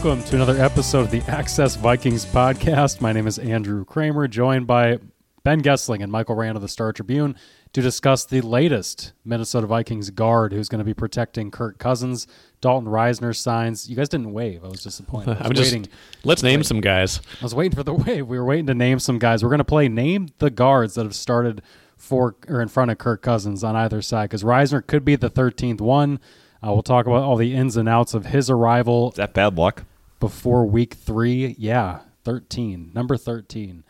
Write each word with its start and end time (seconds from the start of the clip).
Welcome 0.00 0.22
to 0.26 0.36
another 0.36 0.62
episode 0.62 1.00
of 1.00 1.10
the 1.10 1.22
Access 1.22 1.74
Vikings 1.74 2.24
podcast. 2.24 3.00
My 3.00 3.12
name 3.12 3.26
is 3.26 3.36
Andrew 3.36 3.84
Krammer, 3.84 4.30
joined 4.30 4.68
by 4.68 4.98
Ben 5.42 5.60
Goessling 5.60 6.04
and 6.04 6.12
Michael 6.12 6.36
Rand 6.36 6.54
of 6.54 6.62
the 6.62 6.68
Star 6.68 6.92
Tribune 6.92 7.34
to 7.72 7.82
discuss 7.82 8.24
the 8.24 8.40
latest 8.40 9.12
Minnesota 9.24 9.66
Vikings 9.66 10.10
guard 10.10 10.52
who's 10.52 10.68
going 10.68 10.78
to 10.78 10.84
be 10.84 10.94
protecting 10.94 11.50
Kirk 11.50 11.78
Cousins. 11.78 12.28
Dalton 12.60 12.88
Risner 12.88 13.34
signs. 13.34 13.90
You 13.90 13.96
guys 13.96 14.08
didn't 14.08 14.32
wave. 14.32 14.64
I 14.64 14.68
was 14.68 14.84
disappointed. 14.84 15.36
I 15.40 15.44
I'm 15.44 15.48
was 15.48 15.58
just 15.58 15.72
waiting. 15.72 15.90
let's 16.22 16.44
name 16.44 16.62
some 16.62 16.80
guys. 16.80 17.20
I 17.40 17.44
was 17.44 17.54
waiting 17.56 17.76
for 17.76 17.82
the 17.82 17.94
wave. 18.06 18.28
We 18.28 18.38
were 18.38 18.44
waiting 18.44 18.66
to 18.68 18.74
name 18.74 19.00
some 19.00 19.18
guys. 19.18 19.42
We're 19.42 19.50
going 19.50 19.58
to 19.58 19.64
play 19.64 19.88
name 19.88 20.28
the 20.38 20.50
guards 20.50 20.94
that 20.94 21.02
have 21.06 21.16
started 21.16 21.60
for 21.96 22.36
or 22.46 22.62
in 22.62 22.68
front 22.68 22.92
of 22.92 22.98
Kirk 22.98 23.20
Cousins 23.20 23.64
on 23.64 23.74
either 23.74 24.00
side 24.00 24.30
because 24.30 24.44
Risner 24.44 24.86
could 24.86 25.04
be 25.04 25.16
the 25.16 25.28
13th 25.28 25.80
one. 25.80 26.20
Uh, 26.64 26.72
we'll 26.72 26.82
talk 26.82 27.06
about 27.06 27.22
all 27.22 27.36
the 27.36 27.54
ins 27.54 27.76
and 27.76 27.88
outs 27.88 28.14
of 28.14 28.26
his 28.26 28.50
arrival 28.50 29.10
Is 29.10 29.16
that 29.16 29.32
bad 29.34 29.56
luck? 29.56 29.84
before 30.20 30.66
week 30.66 30.94
three. 30.94 31.54
Yeah, 31.58 32.00
13, 32.24 32.90
number 32.94 33.16
13. 33.16 33.84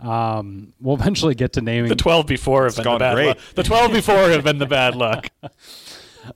Um, 0.00 0.72
we'll 0.80 0.96
eventually 0.96 1.34
get 1.34 1.52
to 1.54 1.60
naming. 1.60 1.88
The 1.88 1.94
twelve 1.96 2.26
before 2.26 2.64
have 2.64 2.74
been 2.74 2.82
the 2.82 2.90
gone 2.90 2.98
bad 2.98 3.14
great. 3.14 3.26
luck. 3.28 3.38
The 3.54 3.62
twelve 3.62 3.92
before 3.92 4.28
have 4.30 4.44
been 4.44 4.58
the 4.58 4.66
bad 4.66 4.96
luck. 4.96 5.28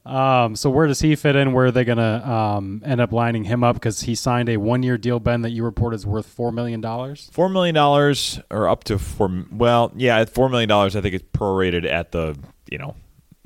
Um, 0.05 0.55
so 0.55 0.69
where 0.69 0.87
does 0.87 1.01
he 1.01 1.17
fit 1.17 1.35
in? 1.35 1.55
Where 1.55 1.67
are 1.67 1.71
they 1.71 1.83
going 1.85 1.97
to 1.97 2.31
um, 2.31 2.83
end 2.85 3.01
up 3.01 3.11
lining 3.11 3.45
him 3.45 3.65
up? 3.65 3.73
Because 3.77 4.03
he 4.03 4.15
signed 4.15 4.51
a 4.51 4.59
one-year 4.59 4.99
deal, 4.99 5.19
Ben, 5.19 5.41
that 5.41 5.51
you 5.51 5.65
report 5.65 5.95
is 5.95 6.05
worth 6.05 6.27
four 6.27 6.53
million 6.53 6.83
dollars. 6.83 7.31
Four 7.33 7.49
million 7.49 7.75
dollars, 7.75 8.39
or 8.51 8.69
up 8.69 8.85
to 8.85 8.99
four. 8.99 9.45
Well, 9.51 9.93
yeah, 9.97 10.19
at 10.21 10.29
four 10.29 10.51
million 10.51 10.69
dollars. 10.69 10.95
I 10.95 11.01
think 11.01 11.15
it's 11.15 11.25
prorated 11.33 11.87
at 11.91 12.13
the 12.13 12.37
you 12.71 12.77
know 12.77 12.97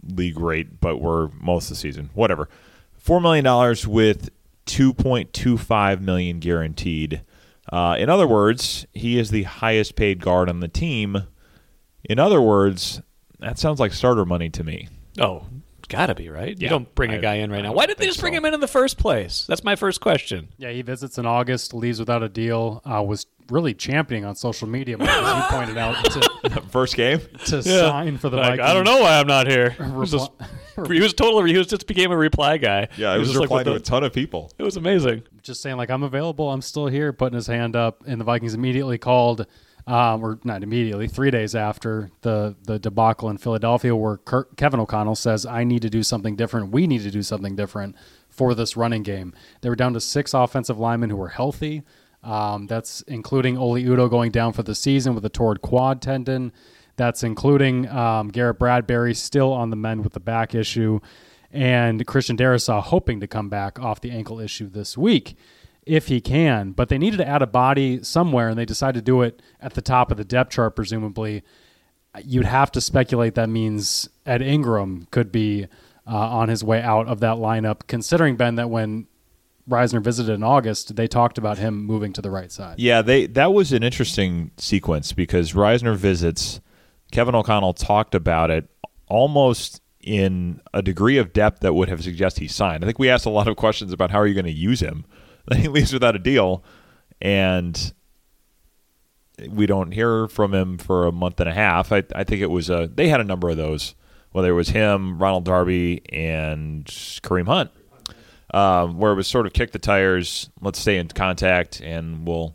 league 0.07 0.39
rate, 0.39 0.81
but 0.81 0.99
we're 0.99 1.29
most 1.41 1.65
of 1.65 1.71
the 1.71 1.77
season. 1.77 2.11
Whatever. 2.15 2.49
Four 2.97 3.21
million 3.21 3.45
dollars 3.45 3.87
with 3.87 4.31
two 4.67 4.93
point 4.93 5.33
two 5.33 5.59
five 5.59 6.01
million 6.01 6.39
guaranteed. 6.41 7.23
Uh, 7.73 7.97
in 7.99 8.09
other 8.11 8.27
words, 8.27 8.87
he 8.93 9.19
is 9.19 9.31
the 9.31 9.45
highest 9.45 9.97
paid 9.97 10.21
guard 10.21 10.49
on 10.49 10.61
the 10.61 10.69
team. 10.69 11.25
In 12.05 12.19
other 12.19 12.41
words, 12.41 13.01
that 13.39 13.59
sounds 13.59 13.81
like 13.81 13.93
starter 13.93 14.25
money 14.25 14.51
to 14.51 14.63
me. 14.65 14.89
Oh, 15.19 15.47
gotta 15.89 16.15
be 16.15 16.29
right. 16.29 16.59
You 16.61 16.69
don't 16.69 16.93
bring 16.95 17.13
a 17.13 17.17
I- 17.17 17.21
guy 17.21 17.35
in 17.37 17.51
right 17.51 17.61
I 17.61 17.63
now. 17.63 17.73
Why 17.73 17.87
did 17.87 17.99
they 17.99 18.07
just 18.07 18.21
bring 18.21 18.33
so. 18.35 18.39
him 18.39 18.45
in 18.45 18.55
in 18.55 18.61
the 18.61 18.69
first 18.69 18.99
place? 18.99 19.47
That's 19.47 19.65
my 19.65 19.77
first 19.77 20.01
question. 20.01 20.49
Yeah, 20.59 20.71
he 20.71 20.83
visits 20.83 21.19
in 21.19 21.27
August, 21.27 21.73
leaves 21.75 21.99
without 21.99 22.23
a 22.23 22.29
deal. 22.29 22.83
Uh, 22.85 23.03
was 23.03 23.27
really 23.51 23.75
championing 23.75 24.25
on 24.25 24.35
social 24.35 24.69
media, 24.69 24.97
as 24.99 25.37
you 25.51 25.57
pointed 25.59 25.77
out, 25.79 26.03
to, 26.05 26.31
First 26.71 26.97
game. 26.97 27.21
to 27.47 27.63
sign 27.63 28.19
for 28.19 28.29
the 28.29 28.37
Like, 28.37 28.59
Vikings. 28.59 28.69
I 28.69 28.75
don't 28.75 28.85
know 28.85 29.01
why 29.01 29.19
I'm 29.19 29.27
not 29.27 29.47
here. 29.47 29.71
He 29.83 29.91
was, 29.93 30.11
just, 30.11 30.31
he 30.89 31.01
was 31.01 31.13
totally. 31.13 31.53
He 31.53 31.59
was 31.59 31.67
just 31.67 31.87
became 31.87 32.11
a 32.11 32.17
reply 32.17 32.57
guy. 32.59 32.89
Yeah, 32.97 33.11
he 33.13 33.17
it 33.17 33.19
was 33.19 33.29
just 33.29 33.39
like, 33.41 33.47
replying 33.47 33.65
to 33.67 33.71
what 33.73 33.81
a 33.81 33.85
ton 33.85 34.05
of 34.05 34.13
people. 34.13 34.51
It 34.59 34.63
was 34.63 34.77
amazing. 34.77 35.23
just 35.43 35.61
saying 35.63 35.77
like 35.77 35.91
I'm 35.91 36.03
available, 36.03 36.51
I'm 36.51 36.63
still 36.63 36.87
here, 36.87 37.13
putting 37.13 37.37
his 37.37 37.47
hand 37.47 37.77
up, 37.77 38.03
and 38.07 38.21
the 38.21 38.25
Vikings 38.25 38.55
immediately 38.55 38.99
called, 38.99 39.47
um, 39.87 40.25
or 40.25 40.41
not 40.45 40.63
immediately, 40.63 41.09
three 41.09 41.31
days 41.31 41.55
after 41.55 42.11
the 42.23 42.57
the 42.65 42.79
debacle 42.79 43.29
in 43.31 43.39
Philadelphia, 43.39 43.95
where 43.95 44.17
Kirk, 44.17 44.57
Kevin 44.57 44.81
O'Connell 44.81 45.15
says, 45.17 45.47
"I 45.47 45.65
need 45.65 45.83
to 45.83 45.91
do 45.91 46.03
something 46.03 46.37
different. 46.37 46.73
We 46.73 46.87
need 46.87 47.03
to 47.03 47.11
do 47.11 47.23
something 47.23 47.55
different 47.55 47.95
for 48.29 48.55
this 48.55 48.77
running 48.77 49.03
game." 49.03 49.35
They 49.61 49.69
were 49.69 49.77
down 49.77 49.93
to 49.95 50.01
six 50.01 50.35
offensive 50.35 50.79
linemen 50.79 51.11
who 51.11 51.17
were 51.17 51.29
healthy. 51.29 51.83
Um, 52.23 52.67
that's 52.69 53.03
including 53.03 53.59
Oli 53.59 53.85
Udoh 53.85 54.09
going 54.09 54.31
down 54.31 54.53
for 54.53 54.63
the 54.63 54.75
season 54.75 55.15
with 55.15 55.25
a 55.25 55.29
torn 55.29 55.57
quad 55.57 56.01
tendon. 56.01 56.53
That's 56.97 57.23
including 57.25 57.89
um, 57.89 58.29
Garrett 58.29 58.59
Bradbury 58.59 59.15
still 59.15 59.53
on 59.53 59.71
the 59.71 59.77
mend 59.77 60.05
with 60.05 60.13
the 60.13 60.21
back 60.21 60.55
issue, 60.55 61.01
and 61.51 62.07
Christian 62.07 62.37
Darrisaw 62.37 62.83
hoping 62.83 63.21
to 63.21 63.27
come 63.27 63.49
back 63.49 63.81
off 63.81 64.01
the 64.01 64.11
ankle 64.11 64.39
issue 64.39 64.69
this 64.69 64.97
week 64.97 65.37
if 65.85 66.09
he 66.09 66.21
can. 66.21 66.73
But 66.73 66.89
they 66.89 66.99
needed 66.99 67.17
to 67.19 67.27
add 67.27 67.43
a 67.43 67.47
body 67.47 68.03
somewhere, 68.03 68.49
and 68.49 68.59
they 68.59 68.65
decided 68.65 69.01
to 69.01 69.05
do 69.05 69.23
it 69.23 69.43
at 69.61 69.75
the 69.75 69.83
top 69.83 70.11
of 70.11 70.17
the 70.17 70.25
depth 70.25 70.53
chart, 70.53 70.77
presumably. 70.77 71.43
You'd 72.23 72.47
have 72.47 72.71
to 72.73 72.81
speculate 72.81 73.35
that 73.35 73.49
means 73.49 74.09
Ed 74.27 74.43
Ingram 74.43 75.09
could 75.11 75.33
be 75.33 75.67
uh, 76.07 76.15
on 76.15 76.49
his 76.49 76.63
way 76.63 76.83
out 76.83 77.09
of 77.09 77.21
that 77.21 77.37
lineup, 77.37 77.87
considering, 77.87 78.37
Ben, 78.37 78.57
that 78.57 78.71
when 78.71 79.07
Risner 79.69 80.03
visited 80.03 80.33
in 80.33 80.43
August, 80.43 80.97
they 80.97 81.07
talked 81.07 81.39
about 81.39 81.59
him 81.59 81.85
moving 81.85 82.13
to 82.15 82.23
the 82.23 82.31
right 82.31 82.51
side. 82.51 82.79
Yeah, 82.79 83.03
they 83.03 83.27
that 83.27 83.53
was 83.53 83.73
an 83.73 83.83
interesting 83.83 84.51
sequence 84.57 85.13
because 85.13 85.53
Risner 85.53 85.97
visits. 85.97 86.61
Kevin 87.13 87.35
O'Connell 87.35 87.75
talked 87.75 88.15
about 88.15 88.51
it 88.51 88.69
almost 89.07 89.83
in 90.01 90.61
a 90.75 90.83
degree 90.83 91.19
of 91.19 91.33
depth 91.33 91.61
that 91.61 91.75
would 91.75 91.89
have 91.89 92.03
suggested 92.03 92.41
he 92.41 92.49
signed. 92.49 92.83
I 92.83 92.87
think 92.87 92.99
we 92.99 93.11
asked 93.11 93.27
a 93.27 93.31
lot 93.31 93.47
of 93.47 93.57
questions 93.57 93.93
about 93.93 94.11
how 94.11 94.19
are 94.19 94.27
you 94.27 94.35
going 94.35 94.47
to 94.47 94.51
use 94.51 94.81
him. 94.81 95.05
Then 95.47 95.59
he 95.61 95.69
leaves 95.69 95.93
without 95.93 96.17
a 96.17 96.19
deal, 96.19 96.65
and 97.21 97.93
we 99.49 99.67
don't 99.67 99.93
hear 99.93 100.27
from 100.29 100.55
him 100.55 100.79
for 100.79 101.07
a 101.07 101.13
month 101.13 101.39
and 101.39 101.49
a 101.49 101.55
half. 101.55 101.93
I, 101.93 102.03
I 102.15 102.25
think 102.25 102.43
it 102.43 102.51
was 102.51 102.69
a 102.69 102.91
they 102.93 103.09
had 103.09 103.21
a 103.21 103.25
number 103.25 103.49
of 103.49 103.57
those, 103.57 103.95
whether 104.33 104.49
it 104.49 104.55
was 104.55 104.71
him, 104.71 105.19
Ronald 105.19 105.45
Darby, 105.45 106.03
and 106.13 106.85
Kareem 106.87 107.47
Hunt 107.47 107.71
um, 108.53 108.99
where 108.99 109.13
it 109.13 109.17
was 109.17 109.27
sort 109.27 109.47
of 109.47 109.53
kick 109.53 109.73
the 109.73 109.79
tires, 109.79 110.51
let's 110.61 110.79
stay 110.79 110.99
in 110.99 111.09
contact, 111.09 111.81
and 111.81 112.27
we'll 112.27 112.55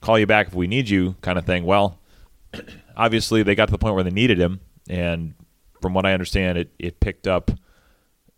call 0.00 0.18
you 0.18 0.26
back 0.26 0.48
if 0.48 0.54
we 0.54 0.66
need 0.66 0.88
you, 0.88 1.16
kind 1.20 1.38
of 1.38 1.44
thing. 1.44 1.64
Well, 1.64 1.98
obviously 2.96 3.42
they 3.42 3.54
got 3.54 3.66
to 3.66 3.72
the 3.72 3.78
point 3.78 3.94
where 3.94 4.04
they 4.04 4.10
needed 4.10 4.38
him, 4.38 4.60
and 4.88 5.34
from 5.80 5.94
what 5.94 6.06
I 6.06 6.12
understand, 6.12 6.58
it 6.58 6.72
it 6.78 7.00
picked 7.00 7.26
up. 7.26 7.50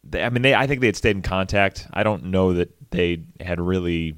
They, 0.02 0.22
I 0.22 0.28
mean, 0.30 0.42
they 0.42 0.54
I 0.54 0.66
think 0.66 0.80
they 0.80 0.86
had 0.86 0.96
stayed 0.96 1.16
in 1.16 1.22
contact. 1.22 1.86
I 1.92 2.02
don't 2.02 2.24
know 2.24 2.54
that 2.54 2.70
they 2.90 3.22
had 3.40 3.60
really 3.60 4.16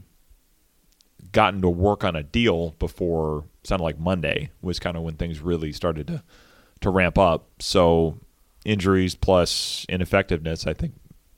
gotten 1.33 1.61
to 1.63 1.69
work 1.69 2.05
on 2.05 2.17
a 2.17 2.23
deal 2.23 2.71
before 2.79 3.45
sounded 3.65 3.85
like 3.85 3.99
Monday 3.99 4.51
was 4.63 4.79
kind 4.79 4.97
of 4.97 5.03
when 5.03 5.17
things 5.17 5.41
really 5.41 5.73
started 5.73 6.07
to 6.07 6.23
to 6.81 6.91
ramp 6.91 7.19
up. 7.19 7.49
So 7.59 8.19
injuries 8.65 9.15
plus 9.15 9.87
ineffectiveness, 9.89 10.67
I 10.67 10.75
think, 10.75 10.95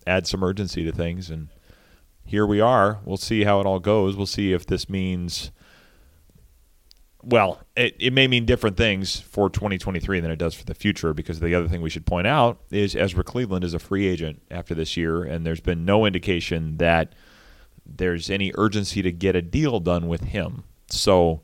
add 0.09 0.27
some 0.27 0.43
urgency 0.43 0.85
to 0.85 0.93
things. 0.93 1.31
And 1.31 1.49
here 2.25 2.47
we 2.47 2.61
are. 2.61 3.01
We'll 3.05 3.17
see 3.17 3.45
how 3.45 3.61
it 3.61 3.67
all 3.67 3.81
goes. 3.81 4.17
We'll 4.17 4.27
see 4.27 4.53
if 4.53 4.67
this 4.67 4.89
means. 4.89 5.51
Well, 7.23 7.61
it, 7.77 7.97
it 7.99 8.13
may 8.13 8.29
mean 8.29 8.47
different 8.47 8.77
things 8.77 9.21
for 9.21 9.51
2023 9.51 10.21
than 10.21 10.31
it 10.31 10.37
does 10.37 10.55
for 10.55 10.65
the 10.65 10.75
future 10.75 11.13
because 11.13 11.41
the 11.41 11.55
other 11.55 11.69
thing 11.69 11.83
we 11.83 11.91
should 11.91 12.07
point 12.07 12.27
out 12.27 12.61
is 12.71 12.95
Ezra 12.95 13.25
Cleveland 13.25 13.65
is 13.65 13.75
a 13.75 13.79
free 13.79 14.07
agent 14.07 14.41
after 14.51 14.75
this 14.75 14.97
year, 14.97 15.25
and 15.25 15.45
there's 15.45 15.61
been 15.61 15.85
no 15.85 16.07
indication 16.07 16.77
that 16.77 17.15
there's 17.85 18.31
any 18.31 18.53
urgency 18.57 19.03
to 19.03 19.11
get 19.11 19.35
a 19.35 19.43
deal 19.43 19.81
done 19.81 20.07
with 20.07 20.25
him. 20.25 20.63
So 20.91 21.43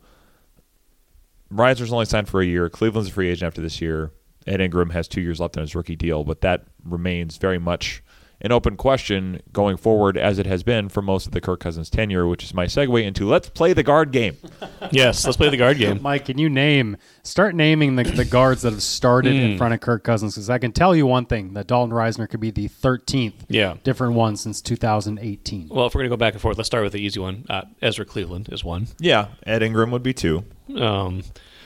Risner's 1.53 1.93
only 1.93 2.05
signed 2.05 2.29
for 2.29 2.41
a 2.41 2.47
year. 2.47 2.69
Cleveland's 2.69 3.11
a 3.11 3.13
free 3.13 3.31
agent 3.31 3.47
after 3.47 3.61
this 3.61 3.81
year. 3.81 4.13
Ed 4.47 4.61
Ingram 4.61 4.91
has 4.91 5.09
two 5.09 5.21
years 5.23 5.41
left 5.41 5.57
on 5.57 5.63
his 5.63 5.75
rookie 5.75 5.97
deal, 5.97 6.25
but 6.25 6.43
that 6.43 6.65
remains 6.85 7.39
very 7.39 7.59
much 7.59 8.03
an 8.41 8.53
open 8.53 8.77
question 8.77 9.41
going 9.53 9.77
forward, 9.77 10.17
as 10.19 10.39
it 10.39 10.47
has 10.47 10.62
been 10.62 10.89
for 10.89 11.00
most 11.03 11.27
of 11.27 11.33
the 11.33 11.41
Kirk 11.41 11.61
Cousins 11.61 11.89
tenure, 11.89 12.27
which 12.27 12.45
is 12.45 12.53
my 12.53 12.67
segue 12.67 13.03
into 13.05 13.27
let's 13.28 13.49
play 13.49 13.72
the 13.72 13.83
guard 13.83 14.11
game. 14.12 14.37
Yes, 14.93 15.25
let's 15.25 15.39
play 15.39 15.49
the 15.49 15.56
guard 15.56 15.78
game. 15.78 16.00
Mike, 16.03 16.27
can 16.27 16.37
you 16.37 16.50
name, 16.50 16.99
start 17.23 17.55
naming 17.55 17.97
the, 17.97 18.03
the 18.05 18.25
guards 18.27 18.62
that 18.62 18.73
have 18.73 18.83
started 18.83 19.33
Hmm. 19.33 19.39
in 19.53 19.59
front 19.59 19.73
of 19.73 19.81
Kirk 19.81 20.05
Cousins? 20.05 20.34
Because 20.34 20.50
I 20.50 20.59
can 20.59 20.73
tell 20.73 20.94
you 20.94 21.06
one 21.06 21.25
thing 21.25 21.55
that 21.55 21.67
Dalton 21.67 21.91
Risner 21.94 22.28
could 22.28 22.39
be 22.41 22.50
the 22.50 22.69
13th 22.69 23.33
Yeah. 23.49 23.75
different 23.83 24.12
one 24.12 24.37
since 24.37 24.61
2018. 24.61 25.69
Well, 25.71 25.87
if 25.87 25.94
we're 25.94 26.00
gonna 26.03 26.11
go 26.11 26.17
back 26.19 26.34
and 26.34 26.43
forth, 26.43 26.59
let's 26.59 26.67
start 26.67 26.84
with 26.84 26.93
the 26.93 27.00
easy 27.00 27.19
one. 27.19 27.47
Uh, 27.49 27.62
Ezra 27.81 28.05
Cleveland 28.05 28.49
is 28.53 28.62
one. 28.62 28.89
Yeah, 28.99 29.29
Ed 29.47 29.62
Ingram 29.62 29.91
would 29.91 30.03
be 30.03 30.12
two. 30.12 30.44
Um, 30.76 31.23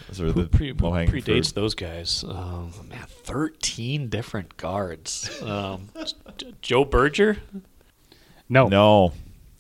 Those 0.08 0.20
are 0.22 0.32
the 0.32 0.46
pre- 0.46 0.72
predates 0.72 1.10
fruit. 1.10 1.54
those 1.54 1.74
guys. 1.74 2.24
Um, 2.26 2.72
man, 2.88 3.04
thirteen 3.08 4.08
different 4.08 4.56
guards. 4.56 5.40
Um, 5.42 5.88
Joe 6.62 6.84
Berger. 6.84 7.36
No. 8.48 8.68
No, 8.68 9.12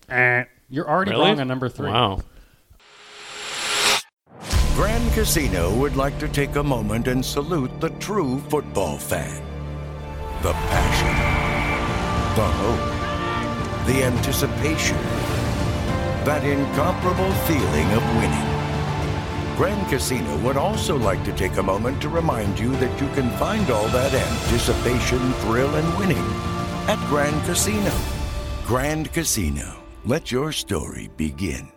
Eh, 0.08 0.44
You're 0.70 0.88
already 0.88 1.10
Really? 1.10 1.26
wrong 1.26 1.40
on 1.40 1.48
number 1.48 1.68
three. 1.68 1.90
Wow. 1.90 2.22
Grand 4.74 5.12
Casino 5.12 5.74
would 5.76 5.96
like 5.96 6.18
to 6.20 6.28
take 6.28 6.54
a 6.56 6.62
moment 6.62 7.08
and 7.08 7.22
salute 7.24 7.70
the 7.80 7.90
true 7.98 8.38
football 8.48 8.96
fan. 8.96 9.42
The 10.42 10.52
passion, 10.52 11.16
the 12.36 12.46
hope, 12.62 13.86
the 13.86 14.04
anticipation, 14.04 14.96
that 16.24 16.44
incomparable 16.44 17.32
feeling 17.48 17.90
of 17.92 18.02
winning. 18.16 18.57
Grand 19.58 19.88
Casino 19.90 20.36
would 20.46 20.56
also 20.56 20.96
like 20.96 21.22
to 21.24 21.32
take 21.32 21.56
a 21.56 21.62
moment 21.62 22.00
to 22.02 22.08
remind 22.08 22.56
you 22.60 22.70
that 22.76 23.00
you 23.00 23.08
can 23.08 23.28
find 23.38 23.68
all 23.70 23.88
that 23.88 24.14
anticipation, 24.14 25.18
thrill, 25.34 25.74
and 25.74 25.98
winning 25.98 26.24
at 26.86 26.96
Grand 27.08 27.44
Casino. 27.44 27.92
Grand 28.64 29.12
Casino. 29.12 29.74
Let 30.04 30.30
your 30.30 30.52
story 30.52 31.10
begin. 31.16 31.68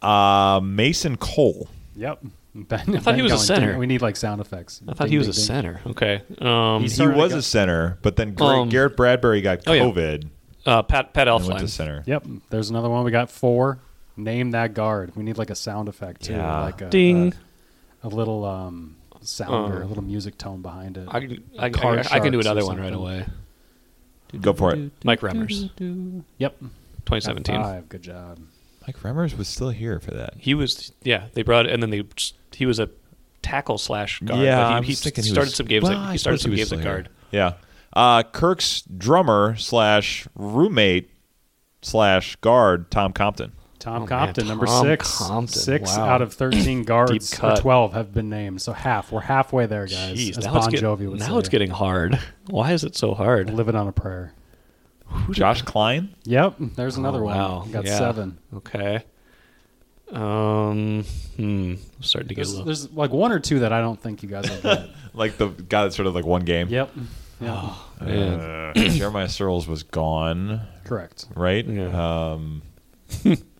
uh, 0.00 0.60
Mason 0.62 1.16
Cole. 1.16 1.68
Yep. 1.96 2.24
Ben, 2.54 2.96
I 2.96 3.00
thought 3.00 3.16
he 3.16 3.22
was 3.22 3.32
a 3.32 3.38
center. 3.38 3.76
We 3.76 3.86
need 3.86 4.00
like 4.00 4.16
sound 4.16 4.40
effects. 4.40 4.80
I 4.88 4.94
thought 4.94 5.04
Ding, 5.04 5.12
he 5.12 5.18
was 5.18 5.26
ding, 5.26 5.32
a 5.32 5.36
ding. 5.36 5.44
center. 5.44 5.80
Okay. 5.88 6.22
Um, 6.38 6.80
He's- 6.82 6.96
He 6.96 7.06
was 7.06 7.34
a 7.34 7.42
center, 7.42 7.98
but 8.02 8.16
then 8.16 8.32
Gar- 8.34 8.60
Um, 8.60 8.68
Garrett 8.70 8.96
Bradbury 8.96 9.42
got 9.42 9.60
oh, 9.66 9.72
yeah. 9.74 9.82
COVID. 9.82 10.28
Uh, 10.64 10.82
Pat 10.82 11.12
Pat 11.12 11.28
and 11.28 11.46
went 11.46 11.58
to 11.60 11.68
center. 11.68 12.02
Yep. 12.06 12.26
There's 12.50 12.70
another 12.70 12.88
one. 12.88 13.04
We 13.04 13.10
got 13.10 13.30
four. 13.30 13.78
Name 14.16 14.52
that 14.52 14.72
guard. 14.74 15.14
We 15.16 15.22
need 15.24 15.36
like 15.38 15.50
a 15.50 15.54
sound 15.54 15.88
effect 15.88 16.22
too, 16.24 16.32
Yeah. 16.32 16.60
like 16.62 16.80
a, 16.80 16.88
Ding. 16.88 17.34
a, 18.02 18.06
a 18.06 18.08
little 18.08 18.44
um, 18.44 18.96
sound 19.20 19.72
or 19.74 19.82
Oh. 19.82 19.86
a 19.86 19.88
little 19.88 20.02
music 20.04 20.38
tone 20.38 20.62
behind 20.62 20.96
it. 20.96 21.06
I 21.10 21.20
can 21.20 21.42
I, 21.58 21.70
Card 21.70 22.06
I, 22.10 22.16
I 22.16 22.20
can 22.20 22.32
do 22.32 22.38
sharks 22.42 22.46
or 22.46 22.50
another 22.52 22.66
one 22.66 22.76
right 22.78 22.92
something. 22.92 22.94
away. 22.94 23.26
Go 24.40 24.52
for 24.54 24.74
it. 24.74 24.90
Mike 25.04 25.20
Remmers, 25.20 25.70
Yep. 26.38 26.58
2017. 26.60 27.62
Five. 27.62 27.88
Good 27.88 28.02
job. 28.02 28.38
Mike 28.86 28.98
Remmers 29.00 29.36
was 29.36 29.48
still 29.48 29.70
here 29.70 30.00
for 30.00 30.12
that. 30.12 30.34
He 30.38 30.54
was 30.54 30.92
yeah. 31.02 31.26
They 31.34 31.42
brought 31.42 31.66
and 31.68 31.82
then 31.82 31.90
they 31.90 32.02
just- 32.14 32.34
he 32.52 32.64
was 32.66 32.78
a 32.78 32.88
tackle 33.42 33.78
slash 33.78 34.20
guard. 34.20 34.40
Yeah, 34.40 34.56
but 34.62 34.68
he, 34.70 34.74
I'm 34.76 34.82
he 34.82 34.92
just 34.92 35.04
thinking 35.04 35.24
he 35.24 35.30
started 35.30 35.48
was- 35.50 35.54
some 35.56 35.66
games. 35.66 35.84
Well, 35.84 35.92
like, 35.92 36.08
I 36.08 36.12
he 36.12 36.18
started 36.18 36.38
suppose 36.38 36.42
some 36.42 36.52
he 36.52 36.60
was 36.60 36.70
games 36.70 36.72
at 36.72 36.78
still 36.78 36.92
here. 36.92 37.02
guard. 37.02 37.08
Yeah. 37.30 37.52
Uh, 37.92 38.22
Kirk's 38.24 38.82
drummer 38.82 39.56
slash 39.56 40.26
roommate 40.34 41.10
slash 41.82 42.36
guard 42.36 42.90
Tom 42.90 43.12
Compton. 43.12 43.52
Tom 43.78 44.02
Oh, 44.02 44.06
Compton, 44.06 44.44
man, 44.44 44.48
number 44.48 44.66
Tom 44.66 44.84
six. 44.86 45.18
Compton, 45.18 45.48
Six 45.60 45.96
wow. 45.96 46.06
out 46.06 46.22
of 46.22 46.32
13 46.34 46.84
guards 46.84 47.38
or 47.42 47.56
12 47.56 47.92
have 47.92 48.12
been 48.14 48.28
named. 48.30 48.62
So 48.62 48.72
half. 48.72 49.12
We're 49.12 49.20
halfway 49.20 49.66
there, 49.66 49.86
guys. 49.86 50.16
Jeez, 50.18 50.38
as 50.38 50.44
now, 50.44 50.54
Bon 50.54 50.58
it's, 50.64 50.68
get- 50.68 50.82
Jovi 50.82 51.08
would 51.10 51.20
now 51.20 51.26
say. 51.34 51.38
it's 51.38 51.48
getting 51.48 51.70
hard. 51.70 52.18
Why 52.48 52.72
is 52.72 52.84
it 52.84 52.96
so 52.96 53.14
hard? 53.14 53.50
Living 53.50 53.74
on 53.76 53.86
a 53.88 53.92
prayer. 53.92 54.32
Josh 55.30 55.62
Kline. 55.62 56.14
Yep. 56.24 56.54
There's 56.74 56.96
another 56.96 57.20
Oh, 57.20 57.24
one. 57.26 57.36
wow. 57.36 57.62
We 57.66 57.72
got 57.72 57.84
Yeah. 57.86 57.98
seven. 57.98 58.38
Okay. 58.54 59.04
Um. 60.12 61.04
Hmm. 61.36 61.74
Starting 62.00 62.28
to 62.28 62.34
get 62.34 62.42
a 62.42 62.44
There's, 62.46 62.50
little. 62.52 62.64
there's 62.66 62.92
like 62.92 63.10
one 63.10 63.32
or 63.32 63.40
two 63.40 63.60
that 63.60 63.72
I 63.72 63.80
don't 63.80 64.00
think 64.00 64.22
you 64.22 64.28
guys 64.28 64.48
will 64.48 64.60
get. 64.62 64.88
Like 65.14 65.36
the 65.36 65.48
guy 65.48 65.84
that 65.84 65.92
sort 65.92 66.06
of 66.06 66.14
like 66.14 66.24
one 66.24 66.44
game. 66.44 66.68
yep. 66.68 66.90
Yeah. 67.38 67.74
Man. 68.00 68.40
Uh, 68.40 68.72
Jeremiah 68.74 69.26
Sirles 69.26 69.66
was 69.68 69.82
gone, 69.82 70.62
Correct. 70.84 71.26
right? 71.34 71.66
Yeah. 71.66 72.30
Um, 72.32 72.62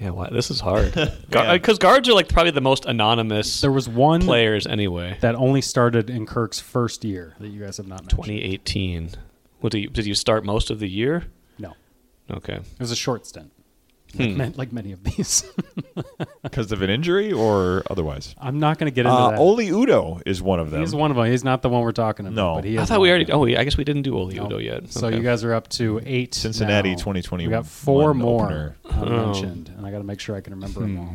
Yeah. 0.00 0.10
Why? 0.10 0.28
This 0.30 0.50
is 0.50 0.60
hard. 0.60 0.94
Yeah. 1.30 1.40
Uh, 1.40 1.52
because 1.54 1.78
guards 1.78 2.08
are 2.08 2.14
like 2.14 2.28
probably 2.28 2.52
the 2.52 2.60
most 2.62 2.86
anonymous 2.86 3.60
There 3.60 3.70
was 3.72 3.88
one 3.88 4.22
players 4.22 4.66
anyway. 4.66 5.18
that 5.20 5.34
only 5.34 5.60
started 5.60 6.08
in 6.08 6.24
Kirk's 6.24 6.58
first 6.58 7.04
year 7.04 7.34
that 7.40 7.48
you 7.48 7.60
guys 7.60 7.76
have 7.76 7.86
not 7.86 8.02
mentioned. 8.02 8.24
2018. 8.24 9.10
What 9.60 9.72
did 9.72 9.78
you 9.80 9.88
did 9.90 10.06
you 10.06 10.14
start 10.14 10.44
most 10.44 10.70
of 10.70 10.78
the 10.78 10.88
year? 10.88 11.24
No. 11.58 11.74
Okay. 12.30 12.54
It 12.54 12.80
was 12.80 12.90
a 12.92 12.96
short 12.96 13.26
stint. 13.26 13.52
Like, 14.16 14.30
Hmm. 14.30 14.36
ma- 14.38 14.50
like 14.56 14.72
many 14.72 14.92
of 14.92 15.04
these. 15.04 15.44
because 16.42 16.72
of 16.72 16.80
an 16.80 16.88
injury 16.88 17.30
or 17.32 17.82
otherwise. 17.90 18.34
I'm 18.40 18.58
not 18.58 18.78
going 18.78 18.90
to 18.90 18.94
get 18.94 19.04
into 19.04 19.12
Uh, 19.12 19.30
that. 19.32 19.38
Oli 19.38 19.66
Udoh 19.68 20.22
is 20.24 20.40
one 20.40 20.60
of 20.60 20.70
them. 20.70 20.80
He's 20.80 20.94
one 20.94 21.10
of 21.10 21.16
them. 21.18 21.26
He's 21.26 21.44
not 21.44 21.60
the 21.60 21.68
one 21.68 21.82
we're 21.82 21.92
talking 21.92 22.24
about. 22.26 22.34
No. 22.34 22.54
but 22.54 22.64
he 22.64 22.78
I 22.78 22.86
thought 22.86 23.00
we 23.00 23.10
already. 23.10 23.30
Oh, 23.30 23.40
we- 23.40 23.56
I 23.58 23.64
guess 23.64 23.76
we 23.76 23.84
didn't 23.84 24.02
do 24.02 24.16
Oli 24.16 24.36
No. 24.36 24.46
Udoh 24.46 24.64
yet. 24.64 24.90
So 24.90 25.08
Okay. 25.08 25.16
you 25.18 25.22
guys 25.22 25.44
are 25.44 25.52
up 25.52 25.68
to 25.70 26.00
eight. 26.06 26.34
Cincinnati 26.34 26.90
now. 26.92 26.96
2021 26.96 27.50
We 27.50 27.54
got 27.54 27.66
four 27.66 28.14
more 28.14 28.44
opener. 28.46 28.76
uh, 28.90 29.26
mentioned, 29.26 29.72
and 29.76 29.86
I 29.86 29.90
got 29.90 29.98
to 29.98 30.04
make 30.04 30.20
sure 30.20 30.34
I 30.36 30.40
can 30.40 30.54
remember 30.54 30.80
them 30.80 30.98
all. 30.98 31.14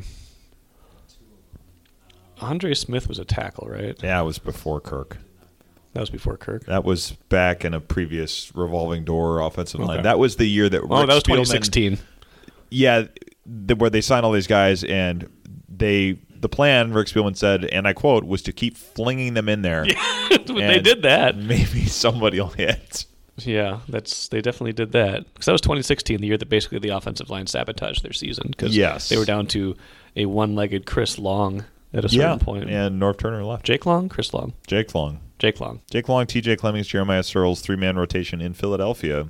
Andre 2.41 2.73
Smith 2.73 3.07
was 3.07 3.19
a 3.19 3.25
tackle, 3.25 3.67
right? 3.69 3.95
Yeah, 4.03 4.19
it 4.21 4.23
was 4.25 4.37
before 4.39 4.81
Kirk. 4.81 5.17
That 5.93 5.99
was 6.01 6.09
before 6.09 6.37
Kirk. 6.37 6.65
That 6.65 6.83
was 6.83 7.11
back 7.29 7.63
in 7.63 7.73
a 7.73 7.79
previous 7.79 8.51
revolving 8.55 9.03
door 9.05 9.39
offensive 9.41 9.79
line. 9.79 10.03
That 10.03 10.17
was 10.19 10.37
the 10.37 10.47
year 10.47 10.67
that 10.67 10.81
Oh, 10.81 10.99
Rick 10.99 11.07
that 11.07 11.13
was 11.13 11.23
Spielman- 11.23 11.45
2016. 11.45 11.99
Yeah, 12.73 13.05
the, 13.45 13.75
where 13.75 13.89
they 13.89 14.01
sign 14.01 14.23
all 14.23 14.31
these 14.31 14.47
guys, 14.47 14.83
and 14.83 15.29
they 15.69 16.17
the 16.39 16.49
plan 16.49 16.91
Rick 16.93 17.07
Spielman 17.07 17.37
said, 17.37 17.65
and 17.65 17.87
I 17.87 17.93
quote, 17.93 18.25
was 18.25 18.41
to 18.43 18.51
keep 18.51 18.75
flinging 18.77 19.33
them 19.33 19.47
in 19.47 19.61
there. 19.61 19.85
Yeah, 19.87 20.37
they 20.45 20.79
did 20.79 21.03
that. 21.03 21.37
Maybe 21.37 21.85
somebody 21.85 22.39
will 22.39 22.49
hit. 22.49 23.05
Yeah, 23.37 23.79
that's 23.87 24.27
they 24.27 24.41
definitely 24.41 24.73
did 24.73 24.91
that 24.91 25.25
because 25.33 25.45
that 25.47 25.53
was 25.53 25.61
2016, 25.61 26.19
the 26.21 26.27
year 26.27 26.37
that 26.37 26.49
basically 26.49 26.79
the 26.79 26.89
offensive 26.89 27.29
line 27.29 27.47
sabotaged 27.47 28.03
their 28.03 28.13
season 28.13 28.47
because 28.49 28.75
Yes. 28.75 29.09
they 29.09 29.17
were 29.17 29.25
down 29.25 29.47
to 29.47 29.75
a 30.15 30.25
one-legged 30.27 30.85
Chris 30.85 31.17
Long 31.17 31.65
at 31.93 32.05
a 32.05 32.09
certain 32.09 32.19
Yeah, 32.21 32.37
point. 32.37 32.69
and 32.69 33.01
Norv 33.01 33.17
Turner 33.17 33.43
left. 33.43 33.65
Jake 33.65 33.85
Long, 33.87 34.07
Chris 34.09 34.33
Long, 34.33 34.53
Jake 34.67 34.93
Long. 34.93 35.19
Jake 35.39 35.59
Long 35.59 35.81
Jake 35.89 36.07
Long, 36.07 36.25
T.J. 36.27 36.55
Clemmings, 36.57 36.87
Jeremiah 36.87 37.21
Sirles, 37.21 37.61
three 37.61 37.75
man 37.75 37.95
rotation 37.97 38.39
in 38.39 38.53
Philadelphia. 38.53 39.27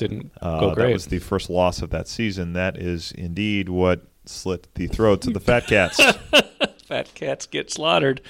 Didn't 0.00 0.32
Uh, 0.40 0.58
go 0.60 0.74
That 0.74 0.92
was 0.92 1.06
the 1.06 1.20
first 1.20 1.48
loss 1.48 1.80
of 1.82 1.90
that 1.90 2.08
season. 2.08 2.54
That 2.54 2.76
is 2.76 3.12
indeed 3.12 3.68
what 3.68 4.02
slit 4.26 4.66
the 4.74 4.88
throats 4.88 5.26
of 5.26 5.34
the 5.34 5.40
Fat 5.40 5.66
Cats. 5.66 6.00
Fat 6.86 7.14
cats 7.14 7.46
get 7.46 7.70
slaughtered. 7.70 8.20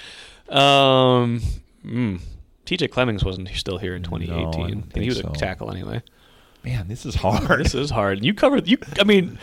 Um, 0.49 1.41
mm, 1.83 2.21
T.J. 2.65 2.89
Clemmings 2.89 3.25
wasn't 3.25 3.47
still 3.49 3.79
here 3.79 3.95
in 3.95 4.03
2018, 4.03 4.67
didn't 4.67 4.93
and 4.93 5.03
he 5.03 5.09
was 5.09 5.19
so. 5.19 5.29
a 5.29 5.33
tackle 5.33 5.71
anyway. 5.71 6.01
Man, 6.63 6.87
this 6.87 7.05
is 7.05 7.15
hard. 7.15 7.61
This 7.61 7.73
is 7.73 7.89
hard. 7.89 8.23
You 8.23 8.33
covered 8.35 8.67
you. 8.67 8.77
I 8.99 9.03
mean, 9.03 9.39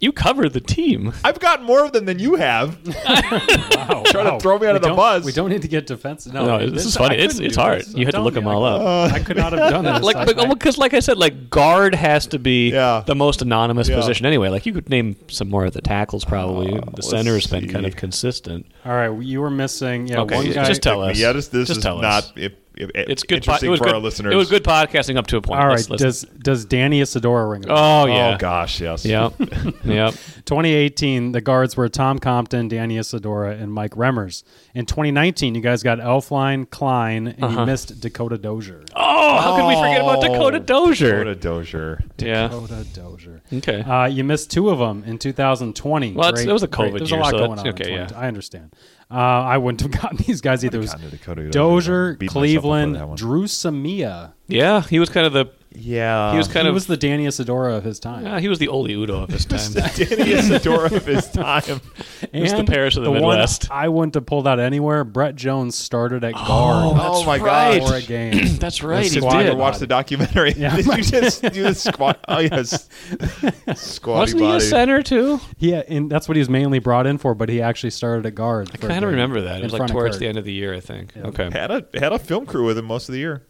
you 0.00 0.12
cover 0.12 0.48
the 0.48 0.60
team. 0.60 1.12
I've 1.24 1.38
got 1.38 1.62
more 1.62 1.84
of 1.84 1.92
them 1.92 2.06
than 2.06 2.18
you 2.18 2.36
have. 2.36 2.78
Wow, 2.86 4.02
Trying 4.06 4.32
to 4.32 4.38
throw 4.40 4.58
me 4.58 4.66
under 4.66 4.74
We 4.74 4.78
the 4.80 4.88
don't- 4.88 4.96
bus. 4.96 5.24
We 5.24 5.32
don't 5.32 5.50
need 5.50 5.62
to 5.62 5.68
get 5.68 5.86
defensive. 5.86 6.32
No, 6.32 6.46
No, 6.46 6.56
it- 6.56 6.70
this 6.70 6.86
is 6.86 6.96
funny. 6.96 7.16
It's- 7.16 7.38
it's 7.38 7.54
hard. 7.56 7.80
this. 7.80 7.94
You 7.94 8.06
had 8.06 8.14
to 8.14 8.20
look 8.22 8.34
telling 8.34 8.46
them 8.46 8.54
all 8.54 8.64
up. 8.64 9.12
I 9.12 9.18
could 9.20 9.36
not 9.36 9.52
have 9.52 9.70
done 9.70 9.84
this. 9.84 10.02
like, 10.02 10.16
I- 10.16 10.46
because, 10.46 10.78
like 10.78 10.94
I 10.94 11.00
said, 11.00 11.18
like 11.18 11.50
guard 11.50 11.94
has 11.94 12.26
to 12.28 12.38
be 12.38 12.70
Yeah. 12.72 13.02
the 13.06 13.14
most 13.14 13.42
anonymous 13.42 13.88
Yeah. 13.88 13.96
position 13.96 14.24
anyway. 14.26 14.48
Like 14.48 14.64
you 14.66 14.72
could 14.72 14.88
name 14.88 15.16
some 15.28 15.48
more 15.50 15.66
of 15.66 15.74
the 15.74 15.82
tackles 15.82 16.24
probably. 16.24 16.68
Uh, 16.72 16.80
the 16.80 16.90
let's 16.96 17.10
center 17.10 17.34
has 17.34 17.46
been 17.46 17.68
kind 17.68 17.84
see. 17.84 17.88
of 17.88 17.96
consistent. 17.96 18.66
all 18.86 18.92
right, 18.92 19.22
you 19.22 19.40
were 19.40 19.50
missing. 19.50 20.06
Yeah, 20.06 20.20
Okay, 20.20 20.36
one 20.36 20.50
guy. 20.52 20.64
just 20.64 20.82
tell 20.82 21.02
us. 21.02 21.18
Yeah, 21.18 21.32
this, 21.32 21.48
this 21.48 21.68
Just 21.68 21.78
is 21.78 21.84
tell 21.84 21.98
us. 21.98 22.02
not 22.02 22.32
if, 22.36 22.52
if, 22.76 22.90
It's 22.94 23.22
good. 23.22 23.44
po- 23.44 23.56
it 23.62 23.68
was 23.68 23.78
for 23.78 23.84
good, 23.86 23.94
our 23.94 24.00
listeners. 24.00 24.32
It 24.32 24.36
was 24.36 24.48
good 24.50 24.64
podcasting 24.64 25.16
up 25.16 25.26
to 25.28 25.36
a 25.36 25.40
point. 25.42 25.60
All 25.60 25.66
right, 25.66 25.72
Let's- 25.76 25.90
let's- 25.90 26.02
does 26.02 26.22
does 26.42 26.64
Danny 26.64 27.00
Isidora 27.00 27.46
ring? 27.46 27.64
a 27.64 27.68
bell? 27.68 27.76
oh 27.78 28.06
yeah. 28.06 28.34
Oh 28.34 28.38
gosh, 28.38 28.80
yes. 28.80 29.04
Yep. 29.04 29.34
yep. 29.84 30.14
2018, 30.46 31.32
the 31.32 31.40
guards 31.40 31.76
were 31.76 31.88
Tom 31.88 32.18
Compton, 32.18 32.68
Danny 32.68 32.96
Isidora, 32.96 33.54
and 33.56 33.72
Mike 33.72 33.92
Remmers. 33.92 34.42
In 34.74 34.86
2019, 34.86 35.54
you 35.54 35.60
guys 35.60 35.82
got 35.82 35.98
Elflein, 35.98 36.68
Kline, 36.70 37.28
and 37.28 37.44
Uh-huh. 37.44 37.60
you 37.60 37.66
missed 37.66 38.00
Dakota 38.00 38.36
Dozier. 38.38 38.82
Oh, 38.94 39.38
how 39.38 39.56
could 39.56 39.66
we 39.68 39.74
forget 39.74 40.00
about 40.00 40.20
Dakota 40.22 40.58
Dozier? 40.60 41.24
Dakota 41.24 41.34
Dozier. 41.34 42.04
Yeah. 42.18 42.48
Dakota 42.48 42.84
Dozier. 42.94 43.42
Okay. 43.52 43.80
Uh, 43.82 44.06
you 44.06 44.24
missed 44.24 44.50
two 44.50 44.70
of 44.70 44.78
them 44.78 45.04
in 45.06 45.18
2020. 45.18 46.12
Well, 46.12 46.32
Great- 46.32 46.48
it 46.48 46.52
was 46.52 46.62
a 46.62 46.66
great. 46.66 46.92
COVID 46.94 46.98
There's 46.98 47.10
year, 47.10 47.20
a 47.20 47.22
lot 47.22 47.30
so 47.30 47.38
going 47.38 47.50
that's 47.50 47.60
on. 47.60 47.66
in 47.68 47.74
okay, 47.74 47.92
yeah. 47.94 48.08
I 48.16 48.26
understand. 48.28 48.72
Uh, 49.10 49.14
I 49.14 49.58
wouldn't 49.58 49.80
have 49.80 49.90
gotten 50.02 50.18
these 50.18 50.40
guys 50.40 50.64
either. 50.64 50.78
It 50.78 50.82
was 50.82 50.94
Dakota 50.94 51.50
Dozier. 51.50 51.50
Dozier, 51.50 52.14
Beat 52.14 52.26
myself 52.26 52.28
up 52.28 52.32
for 52.32 52.38
Cleveland. 52.40 53.16
Dru 53.18 53.44
Samia. 53.44 54.32
yeah, 54.46 54.82
he 54.82 54.98
was 55.00 55.08
kind 55.08 55.26
of 55.26 55.32
the 55.32 55.46
Yeah, 55.72 56.32
he 56.32 56.38
was 56.38 56.48
kind 56.48 56.64
he 56.64 56.68
of 56.68 56.74
was 56.74 56.86
the 56.86 56.96
Danny 56.96 57.26
Isidora 57.26 57.76
of 57.76 57.84
his 57.84 58.00
time. 58.00 58.24
yeah, 58.24 58.40
he 58.40 58.48
was 58.48 58.58
the 58.58 58.66
Oli 58.68 58.94
Udoh 58.94 59.22
of 59.22 59.28
his 59.28 59.44
time. 59.44 59.72
Danny 59.72 60.32
Isidora 60.32 60.92
of 60.92 61.06
his 61.06 61.30
time. 61.30 61.80
He 62.32 62.42
was 62.42 62.52
the 62.52 62.64
Paris 62.64 62.96
of 62.96 63.02
the 63.04 63.10
one 63.10 63.20
Midwest. 63.20 63.70
I 63.70 63.88
wouldn't 63.88 64.14
have 64.14 64.26
pulled 64.26 64.46
out 64.46 64.60
anywhere. 64.60 65.04
Brett 65.04 65.34
Jones 65.36 65.76
started 65.76 66.22
at 66.22 66.34
oh, 66.36 66.46
guard 66.46 66.96
Oh 67.00 67.24
my 67.24 67.38
right. 67.38 67.82
for 67.82 67.94
a 67.94 68.00
gosh. 68.00 68.06
game. 68.06 68.54
That's 68.58 68.82
right. 68.82 69.02
This 69.02 69.12
He 69.14 69.18
is 69.18 69.24
Squad, 69.24 69.42
did. 69.42 69.56
watch 69.56 69.78
the 69.78 69.86
documentary. 69.86 70.52
Yeah. 70.52 70.76
Did 70.80 70.86
you 70.86 71.02
just 71.02 71.42
do 71.42 71.62
the 71.62 71.74
squat? 71.74 72.22
Oh 72.28 72.38
yes, 72.38 72.88
squatty 73.74 74.20
Wasn't 74.20 74.40
he 74.42 74.50
a 74.50 74.60
center 74.60 75.02
too? 75.02 75.40
Yeah, 75.58 75.82
and 75.88 76.10
that's 76.10 76.28
what 76.28 76.36
he 76.36 76.40
was 76.40 76.50
mainly 76.50 76.78
brought 76.78 77.06
in 77.06 77.18
for. 77.18 77.34
But 77.34 77.48
he 77.48 77.62
actually 77.62 77.90
started 77.90 78.26
at 78.26 78.34
guard. 78.34 78.70
I 78.72 78.76
kind 78.76 79.04
of 79.04 79.10
remember 79.10 79.40
that. 79.42 79.60
It 79.60 79.64
was 79.64 79.72
like 79.72 79.90
towards 79.90 80.18
the 80.18 80.28
end 80.28 80.38
of 80.38 80.44
the 80.44 80.52
year, 80.52 80.74
I 80.74 80.80
think. 80.80 81.12
Yeah. 81.16 81.26
Okay. 81.28 81.50
Had 81.50 81.70
a 81.70 81.86
had 81.94 82.12
a 82.12 82.18
film 82.18 82.46
crew 82.46 82.66
with 82.66 82.78
him 82.78 82.84
most 82.84 83.08
of 83.08 83.14
the 83.14 83.18
year. 83.18 83.42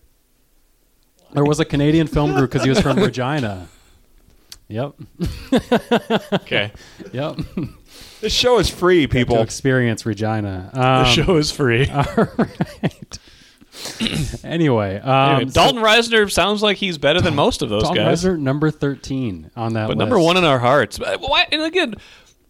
There 1.33 1.45
was 1.45 1.61
a 1.61 1.65
Canadian 1.65 2.07
film 2.07 2.33
group 2.35 2.51
because 2.51 2.65
he 2.65 2.71
was 2.71 2.81
from 2.81 2.97
Regina. 3.03 3.69
Yep, 4.69 4.93
Okay. 6.33 6.71
yep. 7.13 7.37
This 8.21 8.33
show 8.33 8.59
is 8.59 8.71
free, 8.71 9.03
to 9.03 9.09
people. 9.09 9.41
experience 9.41 10.07
Regina. 10.07 10.71
the 10.73 10.81
Um, 10.81 11.05
show 11.07 11.37
is 11.37 11.51
free. 11.51 11.89
All 11.93 12.05
right. 12.39 13.19
anyway, 14.45 14.99
um, 15.01 15.37
Anyway, 15.37 15.51
Dalton 15.53 15.83
Risner 15.83 16.31
sounds 16.31 16.63
like 16.63 16.77
he's 16.77 16.99
better 16.99 17.21
than 17.21 17.35
most 17.35 17.63
of 17.63 17.69
those 17.69 17.83
Dalton 17.83 18.05
guys. 18.05 18.25
Risner, 18.25 18.39
number 18.39 18.71
thirteen 18.71 19.51
on 19.57 19.73
that. 19.73 19.89
but 19.89 19.97
list. 19.97 19.99
number 19.99 20.19
one 20.21 20.37
in 20.37 20.45
our 20.45 20.59
hearts. 20.59 20.99
Why? 20.99 21.47
And 21.51 21.63
again, 21.63 21.95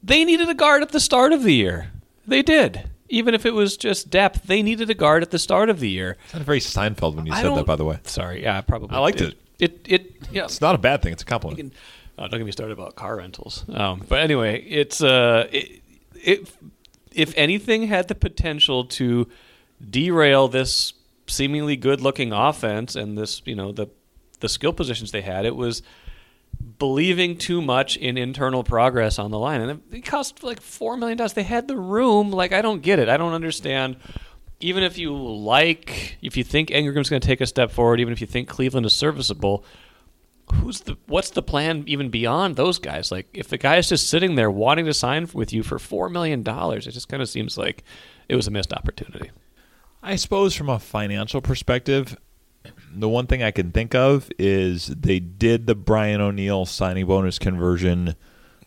they 0.02 0.24
needed 0.24 0.48
a 0.48 0.54
guard 0.54 0.82
at 0.82 0.90
the 0.90 1.00
start 1.00 1.32
of 1.32 1.42
the 1.42 1.54
year. 1.54 1.90
They 2.26 2.42
did. 2.42 2.89
Even 3.10 3.34
if 3.34 3.44
it 3.44 3.52
was 3.52 3.76
just 3.76 4.08
depth, 4.08 4.44
they 4.44 4.62
needed 4.62 4.88
a 4.88 4.94
guard 4.94 5.22
at 5.22 5.30
the 5.30 5.38
start 5.38 5.68
of 5.68 5.80
the 5.80 5.90
year. 5.90 6.16
Sounded 6.28 6.46
very 6.46 6.60
Seinfeld 6.60 7.16
when 7.16 7.26
you 7.26 7.32
I 7.32 7.42
said 7.42 7.54
that. 7.56 7.66
By 7.66 7.76
the 7.76 7.84
way, 7.84 7.98
Sorry, 8.04 8.42
yeah, 8.42 8.60
probably. 8.60 8.96
I 8.96 9.00
liked 9.00 9.20
it. 9.20 9.36
It, 9.58 9.80
it, 9.86 10.12
yeah. 10.32 10.44
it's 10.44 10.60
not 10.60 10.74
a 10.74 10.78
bad 10.78 11.02
thing. 11.02 11.12
It's 11.12 11.22
a 11.22 11.26
compliment. 11.26 11.58
can- 11.58 11.72
oh, 12.18 12.28
don't 12.28 12.40
get 12.40 12.46
me 12.46 12.52
started 12.52 12.72
about 12.72 12.94
car 12.96 13.16
rentals. 13.16 13.64
Um, 13.68 14.04
but 14.08 14.20
anyway, 14.20 14.62
it's 14.62 15.02
uh, 15.02 15.48
it, 15.52 15.82
it, 16.14 16.50
if 17.12 17.34
anything 17.36 17.88
had 17.88 18.08
the 18.08 18.14
potential 18.14 18.84
to 18.86 19.28
derail 19.88 20.48
this 20.48 20.92
seemingly 21.26 21.76
good-looking 21.76 22.32
offense 22.32 22.96
and 22.96 23.18
this, 23.18 23.42
you 23.44 23.54
know, 23.54 23.72
the 23.72 23.88
the 24.40 24.48
skill 24.48 24.72
positions 24.72 25.12
they 25.12 25.20
had, 25.20 25.44
it 25.44 25.54
was 25.54 25.82
believing 26.78 27.36
too 27.36 27.62
much 27.62 27.96
in 27.96 28.16
internal 28.18 28.62
progress 28.64 29.18
on 29.18 29.30
the 29.30 29.38
line, 29.38 29.60
and 29.60 29.82
it 29.92 30.04
cost 30.04 30.42
like 30.42 30.60
four 30.60 30.96
million 30.96 31.18
dollars. 31.18 31.32
They 31.32 31.42
had 31.42 31.68
the 31.68 31.76
room. 31.76 32.30
Like, 32.30 32.52
I 32.52 32.62
don't 32.62 32.82
get 32.82 32.98
it. 32.98 33.08
I 33.08 33.16
don't 33.16 33.32
understand. 33.32 33.96
Even 34.60 34.82
if 34.82 34.98
you 34.98 35.16
like, 35.16 36.18
if 36.20 36.36
you 36.36 36.44
think 36.44 36.70
Ingram's 36.70 37.08
going 37.08 37.22
to 37.22 37.26
take 37.26 37.40
a 37.40 37.46
step 37.46 37.70
forward, 37.70 38.00
even 38.00 38.12
if 38.12 38.20
you 38.20 38.26
think 38.26 38.48
Cleveland 38.48 38.84
is 38.84 38.92
serviceable, 38.92 39.64
who's 40.54 40.80
the 40.80 40.96
what's 41.06 41.30
the 41.30 41.42
plan 41.42 41.84
even 41.86 42.10
beyond 42.10 42.56
those 42.56 42.78
guys? 42.78 43.10
Like 43.10 43.28
if 43.32 43.48
the 43.48 43.58
guy 43.58 43.76
is 43.76 43.88
just 43.88 44.08
sitting 44.08 44.34
there 44.34 44.50
wanting 44.50 44.84
to 44.86 44.94
sign 44.94 45.28
with 45.32 45.52
you 45.52 45.62
for 45.62 45.78
four 45.78 46.08
million 46.08 46.42
dollars, 46.42 46.86
it 46.86 46.92
just 46.92 47.08
kind 47.08 47.22
of 47.22 47.28
seems 47.28 47.56
like 47.56 47.84
it 48.28 48.36
was 48.36 48.46
a 48.46 48.50
missed 48.50 48.72
opportunity. 48.72 49.30
I 50.02 50.16
suppose 50.16 50.54
from 50.54 50.68
a 50.68 50.78
financial 50.78 51.40
perspective, 51.40 52.16
the 52.92 53.08
one 53.08 53.26
thing 53.26 53.42
I 53.42 53.50
can 53.50 53.70
think 53.72 53.94
of 53.94 54.30
is 54.38 54.86
they 54.88 55.18
did 55.20 55.66
the 55.66 55.74
Brian 55.74 56.20
O'Neill 56.20 56.66
signing 56.66 57.06
bonus 57.06 57.38
conversion 57.38 58.14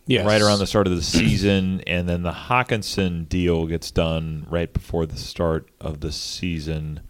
Yes. 0.06 0.26
right 0.26 0.42
around 0.42 0.58
the 0.58 0.66
start 0.66 0.86
of 0.86 0.94
the 0.94 1.02
season, 1.02 1.80
and 1.86 2.06
then 2.08 2.22
the 2.22 2.32
Hockenson 2.32 3.26
deal 3.26 3.66
gets 3.66 3.90
done 3.90 4.46
right 4.50 4.70
before 4.70 5.06
the 5.06 5.16
start 5.16 5.70
of 5.80 6.00
the 6.00 6.12
season, 6.12 7.00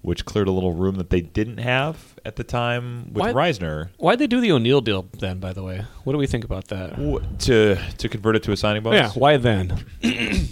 which 0.00 0.24
cleared 0.24 0.48
a 0.48 0.50
little 0.50 0.72
room 0.72 0.96
that 0.96 1.10
they 1.10 1.20
didn't 1.20 1.58
have 1.58 2.18
at 2.24 2.34
the 2.34 2.42
time 2.42 3.12
with 3.12 3.22
Why- 3.22 3.32
Risner 3.32 3.90
Why'd 3.98 4.18
they 4.18 4.26
do 4.26 4.40
the 4.40 4.50
O'Neill 4.50 4.80
deal 4.80 5.06
then? 5.20 5.38
By 5.38 5.52
the 5.52 5.62
way, 5.62 5.84
what 6.02 6.14
do 6.14 6.18
we 6.18 6.26
think 6.26 6.42
about 6.44 6.66
that? 6.68 6.96
W- 6.96 7.20
to 7.40 7.76
to 7.98 8.08
convert 8.08 8.34
it 8.34 8.42
to 8.42 8.50
a 8.52 8.56
signing 8.56 8.82
bonus? 8.82 9.14
Yeah, 9.14 9.20
why 9.20 9.36
then? 9.36 9.78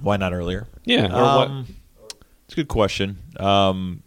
Why 0.00 0.16
not 0.16 0.32
earlier? 0.32 0.66
Yeah, 0.84 1.06
or 1.06 1.10
what? 1.38 1.48
Um, 1.50 1.66
It's 2.46 2.54
a 2.54 2.56
good 2.56 2.68
question. 2.68 3.18
Um, 3.38 4.02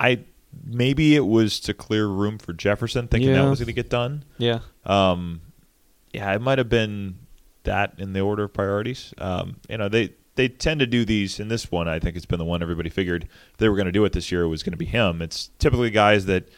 I 0.00 0.20
maybe 0.64 1.14
it 1.16 1.26
was 1.26 1.60
to 1.60 1.74
clear 1.74 2.06
room 2.06 2.38
for 2.38 2.52
Jefferson, 2.52 3.08
thinking 3.08 3.30
Yeah. 3.30 3.42
that 3.42 3.50
was 3.50 3.58
going 3.60 3.66
to 3.66 3.72
get 3.72 3.88
done. 3.90 4.24
Yeah, 4.38 4.60
Um, 4.84 5.40
yeah, 6.12 6.32
it 6.34 6.42
might 6.42 6.58
have 6.58 6.68
been 6.68 7.16
that 7.64 7.94
in 7.98 8.12
the 8.12 8.20
order 8.20 8.44
of 8.44 8.52
priorities. 8.52 9.14
Um, 9.18 9.56
you 9.68 9.78
know, 9.78 9.88
they 9.88 10.10
they 10.34 10.48
tend 10.48 10.80
to 10.80 10.86
do 10.86 11.04
these. 11.04 11.38
In 11.38 11.48
this 11.48 11.70
one, 11.70 11.88
I 11.88 11.98
think 11.98 12.16
it's 12.16 12.24
been 12.26 12.38
the 12.38 12.44
one 12.44 12.62
everybody 12.62 12.88
figured 12.90 13.24
if 13.52 13.56
they 13.58 13.68
were 13.68 13.76
going 13.76 13.86
to 13.86 13.92
do 13.92 14.04
it 14.06 14.12
this 14.12 14.32
year. 14.32 14.42
It 14.42 14.48
was 14.48 14.62
going 14.62 14.72
to 14.72 14.78
be 14.78 14.86
him. 14.86 15.20
It's 15.22 15.50
typically 15.58 15.90
guys 15.90 16.24
that 16.26 16.48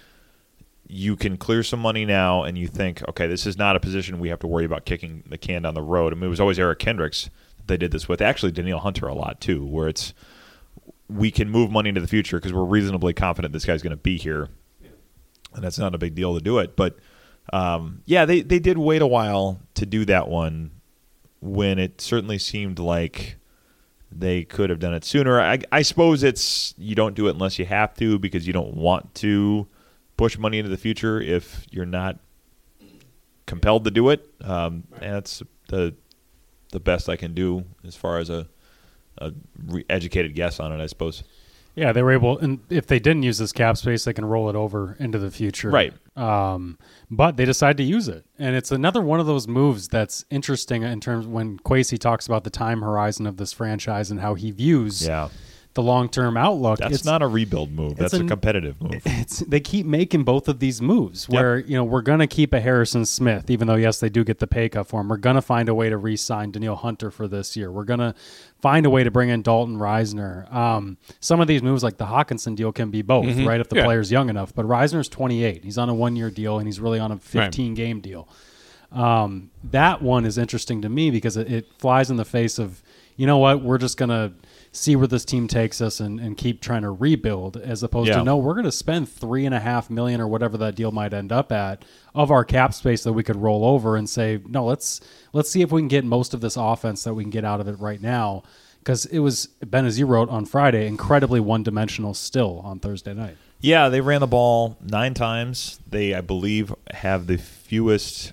you 0.86 1.16
can 1.16 1.36
clear 1.36 1.62
some 1.62 1.80
money 1.80 2.04
now, 2.04 2.42
and 2.44 2.56
you 2.58 2.68
think, 2.68 3.02
okay, 3.08 3.26
this 3.26 3.46
is 3.46 3.56
not 3.56 3.74
a 3.74 3.80
position 3.80 4.20
we 4.20 4.28
have 4.28 4.38
to 4.40 4.46
worry 4.46 4.64
about 4.64 4.84
kicking 4.84 5.24
the 5.26 5.38
can 5.38 5.62
down 5.62 5.74
the 5.74 5.82
road. 5.82 6.12
I 6.12 6.16
mean, 6.16 6.24
it 6.24 6.28
was 6.28 6.40
always 6.40 6.58
Eric 6.58 6.78
Kendricks 6.78 7.30
that 7.56 7.66
they 7.66 7.76
did 7.76 7.90
this 7.90 8.08
with. 8.08 8.20
Actually, 8.20 8.52
Danielle 8.52 8.78
Hunter 8.80 9.06
a 9.08 9.14
lot 9.14 9.40
too, 9.40 9.64
where 9.64 9.88
it's 9.88 10.12
we 11.08 11.30
can 11.30 11.50
move 11.50 11.70
money 11.70 11.88
into 11.88 12.00
the 12.00 12.08
future 12.08 12.38
because 12.38 12.52
we're 12.52 12.64
reasonably 12.64 13.12
confident 13.12 13.52
this 13.52 13.64
guy's 13.64 13.82
going 13.82 13.90
to 13.90 13.96
be 13.96 14.16
here, 14.16 14.48
and 15.54 15.62
that's 15.62 15.78
not 15.78 15.94
a 15.94 15.98
big 15.98 16.14
deal 16.14 16.34
to 16.34 16.40
do 16.40 16.58
it. 16.58 16.76
But 16.76 16.98
um, 17.52 18.02
yeah, 18.06 18.24
they 18.24 18.40
they 18.40 18.58
did 18.58 18.78
wait 18.78 19.02
a 19.02 19.06
while 19.06 19.60
to 19.74 19.86
do 19.86 20.04
that 20.06 20.28
one 20.28 20.70
when 21.40 21.78
it 21.78 22.00
certainly 22.00 22.38
seemed 22.38 22.78
like 22.78 23.36
they 24.10 24.44
could 24.44 24.70
have 24.70 24.78
done 24.78 24.94
it 24.94 25.04
sooner. 25.04 25.40
I, 25.40 25.58
I 25.70 25.82
suppose 25.82 26.22
it's 26.22 26.74
you 26.78 26.94
don't 26.94 27.14
do 27.14 27.26
it 27.26 27.32
unless 27.32 27.58
you 27.58 27.66
have 27.66 27.94
to 27.94 28.18
because 28.18 28.46
you 28.46 28.52
don't 28.52 28.74
want 28.74 29.14
to 29.16 29.66
push 30.16 30.38
money 30.38 30.58
into 30.58 30.70
the 30.70 30.76
future 30.76 31.20
if 31.20 31.66
you're 31.70 31.84
not 31.84 32.18
compelled 33.46 33.84
to 33.84 33.90
do 33.90 34.08
it. 34.10 34.26
Um, 34.42 34.84
and 35.00 35.14
that's 35.14 35.42
the 35.68 35.94
the 36.70 36.80
best 36.80 37.08
I 37.08 37.16
can 37.16 37.34
do 37.34 37.64
as 37.86 37.94
far 37.94 38.18
as 38.18 38.30
a, 38.30 38.48
a 39.18 39.32
re- 39.66 39.84
educated 39.88 40.34
guess 40.34 40.60
on 40.60 40.72
it, 40.72 40.82
I 40.82 40.86
suppose. 40.86 41.24
Yeah, 41.76 41.92
they 41.92 42.02
were 42.02 42.12
able, 42.12 42.38
and 42.38 42.60
if 42.70 42.86
they 42.86 43.00
didn't 43.00 43.24
use 43.24 43.38
this 43.38 43.52
cap 43.52 43.76
space, 43.76 44.04
they 44.04 44.12
can 44.12 44.24
roll 44.24 44.48
it 44.48 44.54
over 44.54 44.96
into 45.00 45.18
the 45.18 45.30
future. 45.30 45.70
Right. 45.70 45.92
Um, 46.16 46.78
but 47.10 47.36
they 47.36 47.44
decide 47.44 47.76
to 47.78 47.82
use 47.82 48.06
it, 48.06 48.24
and 48.38 48.54
it's 48.54 48.70
another 48.70 49.02
one 49.02 49.18
of 49.18 49.26
those 49.26 49.48
moves 49.48 49.88
that's 49.88 50.24
interesting 50.30 50.84
in 50.84 51.00
terms 51.00 51.26
when 51.26 51.58
Kwesi 51.58 51.98
talks 51.98 52.26
about 52.26 52.44
the 52.44 52.50
time 52.50 52.82
horizon 52.82 53.26
of 53.26 53.38
this 53.38 53.52
franchise 53.52 54.12
and 54.12 54.20
how 54.20 54.34
he 54.34 54.52
views 54.52 55.04
Yeah, 55.04 55.30
the 55.74 55.82
long 55.82 56.08
term 56.08 56.36
outlook. 56.36 56.78
that's 56.78 56.92
It's- 56.94 57.04
not 57.04 57.20
a 57.20 57.26
rebuild 57.26 57.72
move. 57.72 57.96
That's 57.96 58.14
a, 58.14 58.24
competitive 58.24 58.80
move. 58.80 59.02
it's 59.04 59.40
they 59.40 59.60
keep 59.60 59.84
making 59.86 60.22
both 60.24 60.48
of 60.48 60.60
these 60.60 60.80
moves 60.80 61.28
where 61.28 61.58
you 61.58 61.76
know 61.76 61.82
we're 61.84 62.00
gonna 62.02 62.26
keep 62.28 62.52
a 62.52 62.60
Harrison 62.60 63.04
Smith, 63.04 63.50
even 63.50 63.66
though 63.66 63.74
yes 63.74 63.98
they 64.00 64.08
do 64.08 64.22
get 64.24 64.38
the 64.38 64.46
pay 64.46 64.68
cut 64.68 64.86
for 64.86 65.00
him. 65.00 65.08
We're 65.08 65.16
gonna 65.16 65.42
find 65.42 65.68
a 65.68 65.74
way 65.74 65.88
to 65.90 65.96
re-sign 65.96 66.52
Danielle 66.52 66.76
Hunter 66.76 67.10
for 67.10 67.26
this 67.26 67.56
year. 67.56 67.70
We're 67.72 67.84
gonna 67.84 68.14
find 68.62 68.86
a 68.86 68.90
way 68.90 69.04
to 69.04 69.10
bring 69.10 69.28
in 69.28 69.42
Dalton 69.42 69.76
Risner. 69.76 70.52
Um, 70.54 70.96
some 71.20 71.40
of 71.40 71.48
these 71.48 71.62
moves, 71.62 71.82
like 71.82 71.96
the 71.98 72.06
Hockenson 72.06 72.54
deal, 72.56 72.72
can 72.72 72.90
be 72.90 73.02
both, 73.02 73.26
right? 73.40 73.60
If 73.60 73.68
the 73.68 73.76
Yeah. 73.76 73.84
player's 73.84 74.10
young 74.10 74.30
enough. 74.30 74.54
But 74.54 74.66
Risner's 74.66 75.08
28. 75.08 75.64
He's 75.64 75.76
on 75.76 75.88
a 75.88 75.94
one-year 75.94 76.30
deal, 76.30 76.58
and 76.58 76.66
he's 76.66 76.80
really 76.80 76.98
on 76.98 77.12
a 77.12 77.18
15 77.18 77.74
game 77.74 78.00
deal. 78.00 78.26
Um, 78.92 79.50
that 79.64 80.02
one 80.02 80.24
is 80.24 80.38
interesting 80.38 80.82
to 80.82 80.88
me 80.88 81.10
because 81.10 81.36
it, 81.36 81.50
it 81.52 81.66
flies 81.78 82.10
in 82.10 82.16
the 82.16 82.24
face 82.24 82.58
of, 82.60 82.80
you 83.16 83.26
know 83.26 83.38
what, 83.38 83.62
we're 83.62 83.78
just 83.78 83.96
going 83.96 84.08
to 84.10 84.32
see 84.76 84.96
where 84.96 85.06
this 85.06 85.24
team 85.24 85.46
takes 85.46 85.80
us 85.80 86.00
and, 86.00 86.18
and 86.18 86.36
keep 86.36 86.60
trying 86.60 86.82
to 86.82 86.90
rebuild 86.90 87.56
as 87.56 87.84
opposed 87.84 88.08
Yeah. 88.08 88.16
to, 88.18 88.24
no, 88.24 88.36
we're 88.36 88.54
going 88.54 88.64
to 88.64 88.72
spend 88.72 89.08
three 89.08 89.46
and 89.46 89.54
a 89.54 89.60
half 89.60 89.88
million 89.88 90.20
or 90.20 90.26
whatever 90.26 90.58
that 90.58 90.74
deal 90.74 90.90
might 90.90 91.14
end 91.14 91.30
up 91.30 91.52
at 91.52 91.84
of 92.12 92.32
our 92.32 92.44
cap 92.44 92.74
space 92.74 93.04
that 93.04 93.12
we 93.12 93.22
could 93.22 93.36
roll 93.36 93.64
over 93.64 93.96
and 93.96 94.10
say, 94.10 94.40
no, 94.46 94.64
let's, 94.64 95.00
let's 95.32 95.48
see 95.48 95.62
if 95.62 95.70
we 95.70 95.80
can 95.80 95.86
get 95.86 96.04
most 96.04 96.34
of 96.34 96.40
this 96.40 96.56
offense 96.56 97.04
that 97.04 97.14
we 97.14 97.22
can 97.22 97.30
get 97.30 97.44
out 97.44 97.60
of 97.60 97.68
it 97.68 97.78
right 97.78 98.00
now. 98.02 98.42
Because 98.80 99.06
it 99.06 99.20
was, 99.20 99.46
Ben, 99.64 99.86
as 99.86 99.98
you 99.98 100.06
wrote 100.06 100.28
on 100.28 100.44
Friday, 100.44 100.86
incredibly 100.88 101.38
one 101.40 101.62
dimensional 101.62 102.12
still 102.12 102.60
on 102.64 102.80
Thursday 102.80 103.14
night. 103.14 103.36
Yeah, 103.60 103.88
they 103.88 104.00
ran 104.00 104.20
the 104.20 104.26
ball 104.26 104.76
nine 104.82 105.14
times. 105.14 105.78
They, 105.88 106.14
I 106.14 106.20
believe, 106.20 106.74
have 106.92 107.26
the 107.28 107.38
fewest 107.38 108.32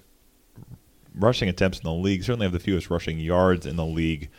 rushing 1.16 1.48
attempts 1.50 1.78
in 1.80 1.84
the 1.84 1.94
league. 1.94 2.24
Certainly 2.24 2.46
have 2.48 2.52
the 2.54 2.60
fewest 2.60 2.90
rushing 2.90 3.20
yards 3.20 3.66
in 3.66 3.76
the 3.76 3.86
league. 3.86 4.30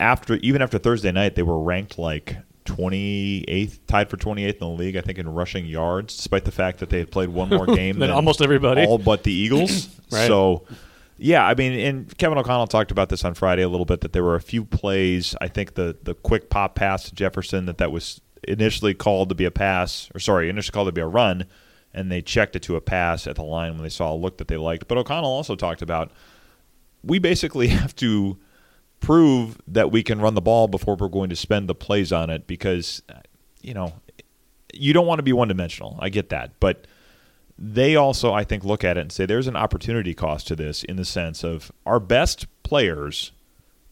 After 0.00 0.34
even 0.36 0.62
after 0.62 0.78
Thursday 0.78 1.12
night, 1.12 1.34
they 1.36 1.42
were 1.42 1.60
ranked 1.62 1.98
like 1.98 2.36
28th, 2.64 3.78
tied 3.86 4.10
for 4.10 4.16
28th 4.16 4.52
in 4.54 4.58
the 4.58 4.68
league. 4.68 4.96
I 4.96 5.00
think 5.00 5.18
in 5.18 5.28
rushing 5.28 5.66
yards, 5.66 6.16
despite 6.16 6.44
the 6.44 6.52
fact 6.52 6.78
that 6.78 6.90
they 6.90 6.98
had 6.98 7.10
played 7.10 7.28
one 7.28 7.48
more 7.50 7.66
game 7.74 7.98
Than 7.98 8.08
than 8.08 8.10
almost 8.10 8.40
everybody. 8.42 8.84
all 8.84 8.98
but 8.98 9.22
the 9.24 9.32
Eagles. 9.32 9.88
Right. 10.12 10.26
So. 10.26 10.64
Yeah, 11.22 11.46
I 11.46 11.54
mean, 11.54 11.78
and 11.78 12.18
Kevin 12.18 12.36
O'Connell 12.38 12.66
talked 12.66 12.90
about 12.90 13.10
this 13.10 13.24
on 13.24 13.34
Friday 13.34 13.62
a 13.62 13.68
little 13.68 13.84
bit 13.84 14.00
that 14.00 14.12
there 14.12 14.24
were 14.24 14.34
a 14.34 14.40
few 14.40 14.64
plays. 14.64 15.36
I 15.40 15.46
think 15.46 15.74
the 15.74 15.96
the 16.02 16.14
quick 16.14 16.48
pop 16.50 16.74
pass 16.74 17.04
to 17.04 17.14
Jefferson 17.14 17.66
that 17.66 17.76
that 17.78 17.92
was 17.92 18.20
initially 18.48 18.94
called 18.94 19.28
to 19.28 19.34
be 19.36 19.44
a 19.44 19.50
pass, 19.52 20.08
or 20.14 20.18
sorry, 20.18 20.48
initially 20.48 20.72
called 20.72 20.88
to 20.88 20.92
be 20.92 21.00
a 21.02 21.06
run, 21.06 21.44
and 21.94 22.10
they 22.10 22.22
checked 22.22 22.56
it 22.56 22.62
to 22.62 22.74
a 22.74 22.80
pass 22.80 23.26
at 23.26 23.36
the 23.36 23.42
line 23.42 23.74
when 23.74 23.82
they 23.82 23.90
saw 23.90 24.12
a 24.12 24.16
look 24.16 24.38
that 24.38 24.48
they 24.48 24.56
liked. 24.56 24.88
But 24.88 24.96
O'Connell 24.98 25.30
also 25.30 25.54
talked 25.54 25.82
about 25.82 26.10
we 27.04 27.18
basically 27.20 27.68
have 27.78 27.94
to 27.96 28.38
prove 29.00 29.58
that 29.66 29.90
we 29.90 30.02
can 30.02 30.20
run 30.20 30.34
the 30.34 30.40
ball 30.40 30.68
before 30.68 30.94
we're 30.94 31.08
going 31.08 31.30
to 31.30 31.36
spend 31.36 31.68
the 31.68 31.74
plays 31.74 32.12
on 32.12 32.30
it 32.30 32.46
because 32.46 33.02
uh, 33.08 33.14
you 33.62 33.74
know 33.74 33.94
you 34.72 34.92
don't 34.92 35.06
want 35.06 35.18
to 35.18 35.22
be 35.24 35.32
one 35.32 35.48
dimensional. 35.48 35.96
I 36.00 36.10
get 36.10 36.28
that, 36.28 36.60
but 36.60 36.86
they 37.58 37.96
also 37.96 38.32
I 38.32 38.44
think 38.44 38.64
look 38.64 38.84
at 38.84 38.96
it 38.96 39.00
and 39.00 39.12
say 39.12 39.26
there's 39.26 39.46
an 39.46 39.56
opportunity 39.56 40.14
cost 40.14 40.46
to 40.48 40.56
this 40.56 40.84
in 40.84 40.96
the 40.96 41.04
sense 41.04 41.44
of 41.44 41.72
our 41.84 42.00
best 42.00 42.46
players 42.62 43.32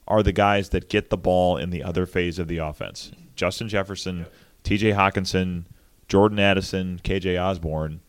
are 0.07 0.23
the 0.23 0.33
guys 0.33 0.71
that 0.71 0.89
get 0.89 1.11
the 1.11 1.17
ball 1.19 1.57
in 1.57 1.71
the 1.71 1.83
other 1.83 2.07
phase 2.07 2.39
of 2.39 2.49
the 2.49 2.59
offense. 2.59 3.13
Justin 3.37 3.69
Jefferson, 3.69 4.27
TJ 4.65 4.95
Hockenson, 4.95 5.65
Jordan 6.09 6.39
Addison, 6.39 7.01
KJ 7.05 7.41
Osborn 7.41 8.01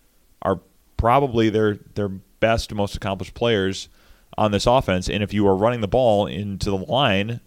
are 0.42 0.62
probably 0.98 1.50
their 1.50 1.78
their 1.96 2.10
best, 2.10 2.74
most 2.74 2.96
accomplished 2.96 3.34
players 3.34 3.90
on 4.38 4.52
this 4.52 4.66
offense. 4.66 5.10
And 5.10 5.24
if 5.24 5.34
you 5.34 5.48
are 5.48 5.56
running 5.56 5.82
the 5.82 5.88
ball 5.88 6.26
into 6.26 6.70
the 6.70 6.78
line, 6.78 7.42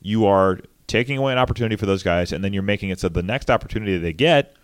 you 0.00 0.26
are 0.26 0.60
taking 0.86 1.18
away 1.18 1.32
an 1.32 1.38
opportunity 1.38 1.76
for 1.76 1.86
those 1.86 2.02
guys, 2.02 2.32
and 2.32 2.44
then 2.44 2.52
you're 2.52 2.62
making 2.62 2.90
it 2.90 3.00
so 3.00 3.08
the 3.08 3.22
next 3.22 3.50
opportunity 3.50 3.98
they 3.98 4.12
get 4.12 4.54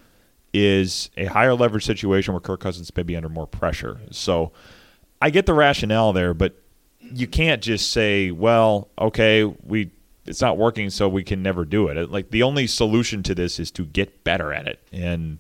is 0.52 1.10
a 1.16 1.24
higher 1.24 1.54
leverage 1.54 1.84
situation 1.84 2.34
where 2.34 2.40
Kirk 2.40 2.60
Cousins 2.60 2.94
may 2.94 3.02
be 3.02 3.16
under 3.16 3.28
more 3.28 3.46
pressure. 3.46 4.00
So 4.10 4.52
I 5.20 5.30
get 5.30 5.46
the 5.46 5.54
rationale 5.54 6.12
there, 6.12 6.34
but 6.34 6.60
you 7.00 7.26
can't 7.26 7.62
just 7.62 7.90
say, 7.90 8.30
well, 8.30 8.88
okay, 8.98 9.44
we 9.44 9.90
it's 10.24 10.40
not 10.40 10.56
working, 10.56 10.88
so 10.90 11.08
we 11.08 11.24
can 11.24 11.42
never 11.42 11.64
do 11.64 11.88
it. 11.88 12.10
Like 12.10 12.30
the 12.30 12.44
only 12.44 12.68
solution 12.68 13.24
to 13.24 13.34
this 13.34 13.58
is 13.58 13.72
to 13.72 13.84
get 13.84 14.22
better 14.22 14.52
at 14.52 14.68
it, 14.68 14.78
and 14.92 15.38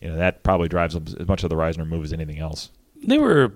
you 0.00 0.08
know 0.08 0.16
that 0.16 0.42
probably 0.42 0.68
drives 0.68 0.96
as 0.96 1.28
much 1.28 1.44
of 1.44 1.50
the 1.50 1.56
Risner 1.56 1.86
move 1.86 2.04
as 2.04 2.12
anything 2.12 2.38
else. 2.38 2.70
They 3.04 3.18
were 3.18 3.52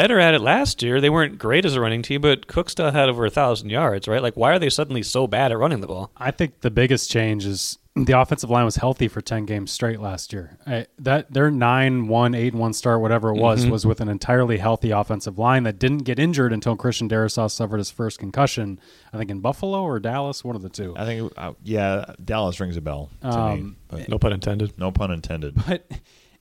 better 0.00 0.18
at 0.18 0.34
it 0.34 0.40
last 0.40 0.82
year. 0.82 1.00
They 1.00 1.10
weren't 1.10 1.38
great 1.38 1.64
as 1.64 1.74
a 1.74 1.80
running 1.80 2.02
team, 2.02 2.20
but 2.22 2.46
Cook 2.46 2.70
still 2.70 2.90
had 2.90 3.08
over 3.08 3.26
a 3.26 3.30
thousand 3.30 3.70
yards, 3.70 4.08
right? 4.08 4.22
Like, 4.22 4.36
why 4.36 4.52
are 4.52 4.58
they 4.58 4.70
suddenly 4.70 5.02
so 5.02 5.26
bad 5.26 5.52
at 5.52 5.58
running 5.58 5.80
the 5.80 5.86
ball? 5.86 6.10
I 6.16 6.30
think 6.30 6.60
the 6.60 6.70
biggest 6.70 7.10
change 7.10 7.44
is 7.44 7.78
the 7.96 8.18
offensive 8.18 8.48
line 8.48 8.64
was 8.64 8.76
healthy 8.76 9.08
for 9.08 9.20
10 9.20 9.44
games 9.46 9.70
straight 9.72 10.00
last 10.00 10.32
year. 10.32 10.56
I, 10.66 10.86
that 11.00 11.32
their 11.32 11.50
9 11.50 12.06
1 12.08 12.34
8 12.34 12.54
1 12.54 12.72
start 12.72 13.00
whatever 13.02 13.30
it 13.30 13.38
was 13.40 13.66
was 13.66 13.84
with 13.84 14.00
an 14.00 14.08
entirely 14.08 14.58
healthy 14.58 14.90
offensive 14.90 15.38
line 15.38 15.64
that 15.64 15.78
didn't 15.78 16.04
get 16.04 16.18
injured 16.18 16.52
until 16.52 16.76
Christian 16.76 17.08
Darrisaw 17.08 17.50
suffered 17.50 17.78
his 17.78 17.90
first 17.90 18.18
concussion, 18.18 18.80
I 19.12 19.18
think 19.18 19.30
in 19.30 19.40
Buffalo 19.40 19.82
or 19.82 19.98
Dallas, 20.00 20.42
one 20.44 20.56
of 20.56 20.62
the 20.62 20.68
two. 20.70 20.94
I 20.96 21.04
think, 21.04 21.32
uh, 21.36 21.52
yeah, 21.62 22.14
Dallas 22.24 22.58
rings 22.60 22.76
a 22.76 22.80
bell 22.80 23.10
to 23.22 23.26
me, 23.26 23.32
Um, 23.34 23.76
but 23.88 24.08
No 24.08 24.18
pun 24.18 24.32
intended. 24.32 24.78
no 24.78 24.90
pun 24.92 25.10
intended. 25.10 25.56
But 25.66 25.84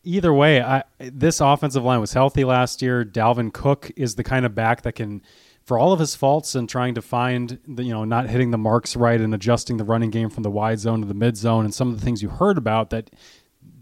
either 0.03 0.33
way, 0.33 0.61
I 0.61 0.83
this 0.99 1.41
offensive 1.41 1.83
line 1.83 1.99
was 1.99 2.13
healthy 2.13 2.43
last 2.43 2.81
year. 2.81 3.03
Dalvin 3.05 3.53
Cook 3.53 3.91
is 3.95 4.15
the 4.15 4.23
kind 4.23 4.45
of 4.45 4.55
back 4.55 4.81
that 4.83 4.93
can 4.93 5.21
for 5.63 5.77
all 5.77 5.93
of 5.93 5.99
his 5.99 6.15
faults 6.15 6.55
and 6.55 6.67
trying 6.67 6.95
to 6.95 7.01
find 7.01 7.59
the 7.67 7.83
you 7.83 7.93
know 7.93 8.05
not 8.05 8.29
hitting 8.29 8.51
the 8.51 8.57
marks 8.57 8.95
right 8.95 9.21
and 9.21 9.33
adjusting 9.33 9.77
the 9.77 9.83
running 9.83 10.09
game 10.09 10.29
from 10.29 10.43
the 10.43 10.49
wide 10.49 10.79
zone 10.79 11.01
to 11.01 11.07
the 11.07 11.13
mid 11.13 11.37
zone 11.37 11.63
and 11.65 11.73
some 11.73 11.89
of 11.89 11.99
the 11.99 12.03
things 12.03 12.23
you 12.23 12.29
heard 12.29 12.57
about 12.57 12.89
that 12.89 13.11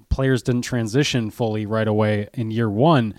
players 0.10 0.42
didn't 0.42 0.64
transition 0.64 1.30
fully 1.30 1.66
right 1.66 1.88
away 1.88 2.28
in 2.34 2.52
year 2.52 2.70
one. 2.70 3.14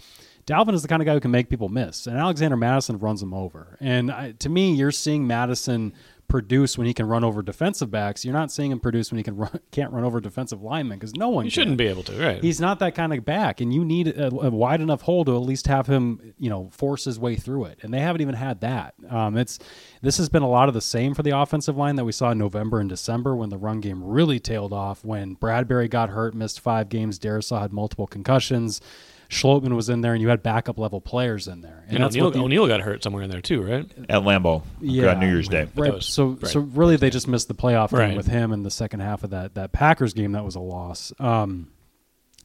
Dalvin 0.47 0.73
is 0.73 0.83
the 0.83 0.89
kind 0.89 1.03
of 1.03 1.07
guy 1.07 1.13
who 1.13 1.21
can 1.21 1.31
make 1.31 1.51
people 1.51 1.69
miss, 1.69 2.07
and 2.07 2.17
Alexander 2.17 2.57
Mattison 2.57 2.99
runs 2.99 3.21
them 3.21 3.35
over. 3.35 3.77
And 3.81 4.11
I, 4.11 4.33
to 4.33 4.49
me, 4.49 4.75
you're 4.75 4.91
seeing 4.91 5.27
Mattison 5.27 5.93
produce 6.29 6.77
when 6.77 6.87
he 6.87 6.95
can 6.95 7.07
run 7.07 7.25
over 7.25 7.43
defensive 7.43 7.91
backs. 7.91 8.25
You're 8.25 8.35
not 8.35 8.53
seeing 8.53 8.71
him 8.71 8.79
produce 8.79 9.11
when 9.11 9.17
he 9.17 9.25
can 9.25 9.37
run, 9.37 9.59
can't 9.73 9.93
run 9.93 10.05
over 10.05 10.21
defensive 10.21 10.63
linemen 10.63 10.99
because 10.99 11.15
no 11.15 11.31
one 11.31 11.45
can. 11.45 11.51
shouldn't 11.51 11.79
be 11.79 11.87
able 11.87 12.03
to, 12.05 12.13
right? 12.23 12.43
He's 12.43 12.61
not 12.61 12.79
that 12.81 12.95
kind 12.95 13.13
of 13.13 13.25
back, 13.25 13.61
and 13.61 13.73
you 13.73 13.85
need 13.85 14.09
a, 14.09 14.27
a 14.27 14.51
wide 14.51 14.81
enough 14.81 15.03
hole 15.03 15.25
to 15.25 15.35
at 15.35 15.43
least 15.43 15.67
have 15.67 15.87
him, 15.87 16.35
you 16.39 16.51
know, 16.51 16.69
force 16.71 17.05
his 17.05 17.19
way 17.19 17.37
through 17.37 17.65
it. 17.65 17.79
And 17.83 17.93
they 17.93 18.01
haven't 18.01 18.21
even 18.21 18.35
had 18.35 18.61
that. 18.61 18.95
Um, 19.09 19.37
it's 19.37 19.59
this 20.03 20.19
has 20.19 20.29
been 20.29 20.43
a 20.43 20.49
lot 20.49 20.69
of 20.69 20.75
the 20.75 20.81
same 20.81 21.15
for 21.15 21.23
the 21.23 21.37
offensive 21.37 21.77
line 21.77 21.97
that 21.97 22.05
we 22.05 22.13
saw 22.13 22.31
in 22.31 22.39
November 22.39 22.79
and 22.79 22.89
December 22.89 23.35
when 23.35 23.49
the 23.49 23.59
run 23.59 23.81
game 23.81 24.05
really 24.05 24.39
tailed 24.39 24.73
off. 24.73 25.05
When 25.05 25.35
Bradbury 25.35 25.89
got 25.89 26.11
hurt, 26.11 26.35
missed 26.35 26.61
five 26.61 26.89
games. 26.89 27.19
Darrisaw 27.19 27.63
had 27.63 27.73
multiple 27.73 28.07
concussions. 28.07 28.81
Schlottmann 29.29 29.77
was 29.77 29.89
in 29.91 30.01
there, 30.01 30.15
and 30.15 30.23
you 30.23 30.29
had 30.29 30.43
backup 30.43 30.79
level 30.79 31.01
players 31.03 31.49
in 31.49 31.61
there. 31.61 31.85
and 31.89 32.03
that's 32.03 32.17
O'Neill, 32.17 32.31
the- 32.31 32.39
O'Neill 32.41 32.67
got 32.67 32.81
hurt 32.81 33.03
somewhere 33.03 33.23
in 33.23 33.31
there 33.31 33.43
too, 33.43 33.63
right? 33.63 33.87
at 34.09 34.23
Lambeau 34.23 34.63
on 34.81 35.21
New 35.21 35.27
Year's 35.29 35.49
Day. 35.49 35.69
Right. 35.77 35.93
Was- 35.95 36.07
so 36.07 36.29
right. 36.29 36.47
so 36.47 36.61
really 36.61 36.97
they 36.97 37.11
just 37.11 37.29
missed 37.29 37.49
the 37.49 37.55
playoff 37.55 37.91
game 37.91 37.99
Right. 38.01 38.17
with 38.17 38.27
him 38.29 38.53
in 38.53 38.63
the 38.63 38.71
second 38.71 39.01
half 39.01 39.25
of 39.25 39.31
that 39.31 39.55
that 39.55 39.73
Packers 39.73 40.15
game 40.15 40.33
that 40.33 40.45
was 40.45 40.55
a 40.55 40.61
loss. 40.61 41.13
Um 41.19 41.69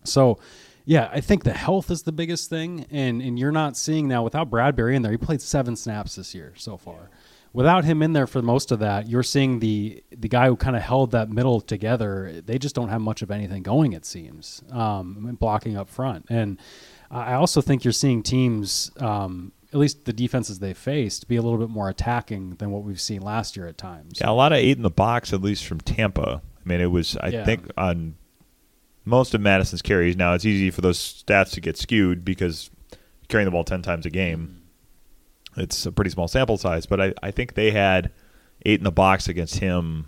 so 0.04 0.40
yeah, 0.86 1.10
I 1.14 1.22
think 1.22 1.46
the 1.46 1.54
health 1.54 1.90
is 1.90 2.04
the 2.04 2.12
biggest 2.12 2.50
thing 2.50 2.86
and 2.92 3.22
and 3.22 3.40
you're 3.40 3.54
not 3.54 3.78
seeing 3.78 4.08
now 4.10 4.22
without 4.24 4.50
Bradbury 4.50 4.96
in 4.98 5.02
there. 5.02 5.12
He 5.14 5.18
played 5.18 5.42
7 5.42 5.78
snaps 5.78 6.16
this 6.16 6.36
year 6.36 6.52
so 6.58 6.76
far. 6.76 7.10
Without 7.54 7.86
him 7.86 8.02
in 8.02 8.14
there 8.14 8.26
for 8.26 8.42
most 8.42 8.72
of 8.72 8.80
that, 8.80 9.08
you're 9.08 9.22
seeing 9.24 9.60
the 9.60 10.04
the 10.12 10.28
guy 10.28 10.48
who 10.48 10.56
kind 10.56 10.76
of 10.76 10.82
held 10.82 11.12
that 11.12 11.30
middle 11.30 11.62
together. 11.62 12.42
They 12.44 12.58
just 12.58 12.74
don't 12.74 12.90
have 12.90 13.02
much 13.02 13.22
of 13.22 13.30
anything 13.30 13.62
going. 13.64 13.94
It 13.94 14.06
seems 14.06 14.64
um, 14.72 15.38
blocking 15.40 15.78
up 15.78 15.88
front, 15.90 16.26
and 16.30 16.60
I 17.12 17.34
also 17.34 17.62
think 17.62 17.84
you're 17.84 17.92
seeing 17.94 18.24
teams, 18.24 18.90
um, 18.98 19.52
at 19.72 19.78
least 19.78 20.06
the 20.06 20.14
defenses 20.14 20.58
they 20.58 20.74
faced, 20.74 21.28
be 21.28 21.36
a 21.36 21.44
little 21.44 21.60
bit 21.60 21.70
more 21.70 21.90
attacking 21.90 22.56
than 22.56 22.72
what 22.72 22.82
we've 22.84 23.00
seen 23.00 23.22
last 23.22 23.56
year 23.56 23.68
at 23.68 23.78
times. 23.78 24.20
Yeah, 24.20 24.32
a 24.32 24.34
lot 24.34 24.52
of 24.52 24.58
eight 24.58 24.78
in 24.78 24.84
the 24.84 24.90
box, 24.90 25.32
at 25.32 25.42
least 25.44 25.66
from 25.68 25.80
Tampa. 25.80 26.42
I 26.66 26.68
mean, 26.70 26.82
it 26.82 26.88
was, 26.90 27.16
I 27.18 27.28
Yeah. 27.28 27.46
think, 27.46 27.70
on 27.78 28.16
most 29.06 29.36
of 29.36 29.42
Mattison's 29.42 29.84
carries. 29.84 30.16
Now, 30.18 30.34
it's 30.34 30.46
easy 30.46 30.72
for 30.72 30.82
those 30.82 30.98
stats 30.98 31.52
to 31.52 31.62
get 31.62 31.78
skewed 31.78 32.26
because 32.26 32.72
carrying 33.28 33.46
the 33.46 33.52
ball 33.52 33.64
10 33.64 33.84
times 33.84 34.08
a 34.08 34.10
game, 34.10 34.63
it's 35.58 35.86
a 35.86 35.92
pretty 35.92 36.12
small 36.12 36.28
sample 36.28 36.58
size. 36.58 36.86
But 36.86 37.02
I, 37.02 37.14
I 37.22 37.32
think 37.32 37.54
they 37.54 37.72
had 37.72 38.12
eight 38.66 38.80
in 38.80 38.84
the 38.84 38.92
box 38.92 39.28
against 39.28 39.60
him 39.60 40.08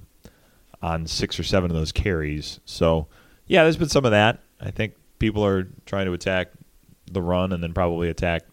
on 0.82 1.08
six 1.08 1.40
or 1.40 1.44
seven 1.44 1.72
of 1.72 1.78
those 1.78 1.92
carries. 1.92 2.60
So, 2.66 3.08
yeah, 3.48 3.64
there's 3.64 3.78
been 3.78 3.90
some 3.90 4.06
of 4.06 4.12
that. 4.12 4.40
I 4.60 4.72
think 4.72 4.94
people 5.20 5.46
are 5.46 5.68
trying 5.86 6.06
to 6.06 6.14
attack 6.14 6.52
the 7.12 7.22
run 7.22 7.54
and 7.54 7.62
then 7.62 7.74
probably 7.74 8.10
attack 8.10 8.44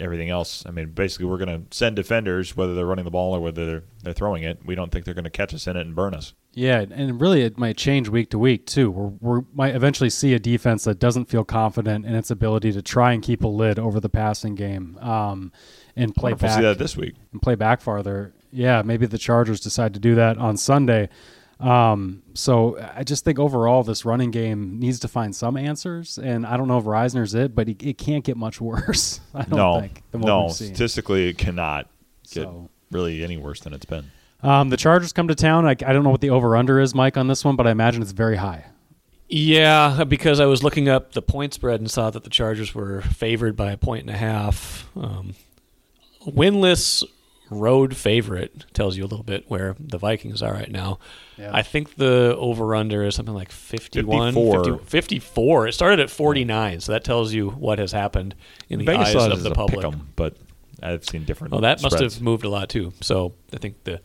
everything 0.00 0.30
else. 0.30 0.64
I 0.66 0.70
mean, 0.70 0.90
basically, 0.90 1.26
we're 1.26 1.38
going 1.38 1.66
to 1.66 1.76
send 1.76 1.96
defenders, 1.96 2.56
whether 2.56 2.74
they're 2.74 2.86
running 2.86 3.04
the 3.04 3.10
ball 3.10 3.34
or 3.34 3.40
whether 3.40 3.66
they're, 3.66 3.84
they're 4.02 4.12
throwing 4.12 4.42
it. 4.42 4.64
We 4.64 4.74
don't 4.74 4.90
think 4.90 5.04
they're 5.04 5.14
going 5.14 5.24
to 5.24 5.30
catch 5.30 5.54
us 5.54 5.66
in 5.66 5.76
it 5.76 5.86
and 5.86 5.94
burn 5.94 6.14
us. 6.14 6.34
Yeah, 6.52 6.84
and 6.90 7.20
really 7.20 7.42
it 7.42 7.58
might 7.58 7.76
change 7.76 8.08
week 8.08 8.30
to 8.30 8.38
week 8.38 8.66
too. 8.66 8.90
We're, 8.90 9.40
we 9.40 9.44
might 9.54 9.76
eventually 9.76 10.10
see 10.10 10.34
a 10.34 10.38
defense 10.38 10.84
that 10.84 10.98
doesn't 10.98 11.26
feel 11.26 11.44
confident 11.44 12.04
in 12.04 12.14
its 12.14 12.30
ability 12.30 12.72
to 12.72 12.82
try 12.82 13.12
and 13.12 13.22
keep 13.22 13.44
a 13.44 13.48
lid 13.48 13.78
over 13.78 14.00
the 14.00 14.08
passing 14.08 14.54
game 14.54 14.98
um, 14.98 15.52
and 15.94 16.14
play 16.14 16.32
back 16.32 16.56
see 16.56 16.62
that 16.62 16.78
this 16.78 16.96
week. 16.96 17.14
and 17.32 17.40
play 17.40 17.54
back 17.54 17.80
farther. 17.80 18.34
Yeah, 18.50 18.82
maybe 18.82 19.06
the 19.06 19.18
Chargers 19.18 19.60
decide 19.60 19.94
to 19.94 20.00
do 20.00 20.14
that 20.14 20.38
on 20.38 20.56
Sunday. 20.56 21.10
Um, 21.60 22.22
so 22.34 22.78
I 22.94 23.02
just 23.02 23.24
think 23.24 23.38
overall 23.38 23.82
this 23.82 24.04
running 24.04 24.30
game 24.30 24.78
needs 24.78 25.00
to 25.00 25.08
find 25.08 25.34
some 25.34 25.56
answers, 25.56 26.16
and 26.18 26.46
I 26.46 26.56
don't 26.56 26.68
know 26.68 26.78
if 26.78 26.84
Risner's 26.84 27.34
it, 27.34 27.54
but 27.54 27.68
it, 27.68 27.82
it 27.82 27.98
can't 27.98 28.24
get 28.24 28.36
much 28.36 28.60
worse. 28.60 29.20
I 29.34 29.42
don't 29.42 29.56
no, 29.58 29.80
think 29.80 30.02
than 30.12 30.20
no. 30.20 30.48
Statistically, 30.48 31.28
it 31.28 31.38
cannot 31.38 31.88
get 32.30 32.44
So- 32.44 32.70
really 32.90 33.22
any 33.24 33.36
worse 33.36 33.60
than 33.60 33.72
it's 33.74 33.84
been. 33.86 34.10
Um, 34.40 34.68
the 34.68 34.76
Chargers 34.76 35.12
come 35.12 35.26
to 35.28 35.34
town. 35.34 35.66
I, 35.66 35.70
I 35.70 35.74
don't 35.74 36.04
know 36.04 36.10
what 36.10 36.20
the 36.20 36.30
over 36.30 36.56
under 36.56 36.78
is, 36.78 36.94
Mike, 36.94 37.16
on 37.16 37.26
this 37.26 37.44
one, 37.44 37.56
but 37.56 37.66
I 37.66 37.72
imagine 37.72 38.02
it's 38.02 38.12
very 38.12 38.36
high. 38.36 38.66
Yeah, 39.28 40.04
because 40.04 40.38
I 40.38 40.46
was 40.46 40.62
looking 40.62 40.88
up 40.88 41.12
the 41.12 41.20
point 41.20 41.52
spread 41.54 41.80
and 41.80 41.90
saw 41.90 42.08
that 42.10 42.22
the 42.22 42.30
Chargers 42.30 42.72
were 42.72 43.02
favored 43.02 43.56
by 43.56 43.72
a 43.72 43.76
point 43.76 44.02
and 44.02 44.10
a 44.10 44.16
half. 44.16 44.88
Um, 44.96 45.34
winless 46.24 47.02
road 47.50 47.96
favorite 47.96 48.66
tells 48.74 48.96
you 48.96 49.04
a 49.04 49.06
little 49.08 49.24
bit 49.24 49.44
where 49.48 49.74
the 49.78 49.98
Vikings 49.98 50.42
are 50.42 50.52
right 50.52 50.70
now. 50.70 50.98
Yeah. 51.36 51.50
I 51.52 51.62
think 51.62 51.96
the 51.96 52.36
over 52.36 52.74
under 52.74 53.02
is 53.04 53.14
something 53.14 53.34
like 53.34 53.50
51, 53.52 54.34
54. 54.34 54.64
50 54.80 54.84
54. 54.86 55.66
It 55.68 55.72
started 55.72 56.00
at 56.00 56.10
49, 56.10 56.80
so 56.80 56.92
that 56.92 57.04
tells 57.04 57.32
you 57.32 57.50
what 57.50 57.78
has 57.78 57.92
happened 57.92 58.34
in 58.68 58.78
the 58.80 58.84
Vegas 58.84 59.14
eyes 59.14 59.32
of 59.32 59.42
the 59.42 59.50
public. 59.52 59.80
pick'em, 59.86 60.00
but 60.16 60.36
I've 60.82 61.04
seen 61.04 61.24
different. 61.24 61.52
Well, 61.52 61.62
that 61.62 61.82
must 61.82 61.98
have 61.98 62.20
moved 62.20 62.44
a 62.44 62.48
lot 62.48 62.68
too. 62.68 62.92
So 63.00 63.34
I 63.52 63.58
think 63.58 63.82
the 63.84 64.00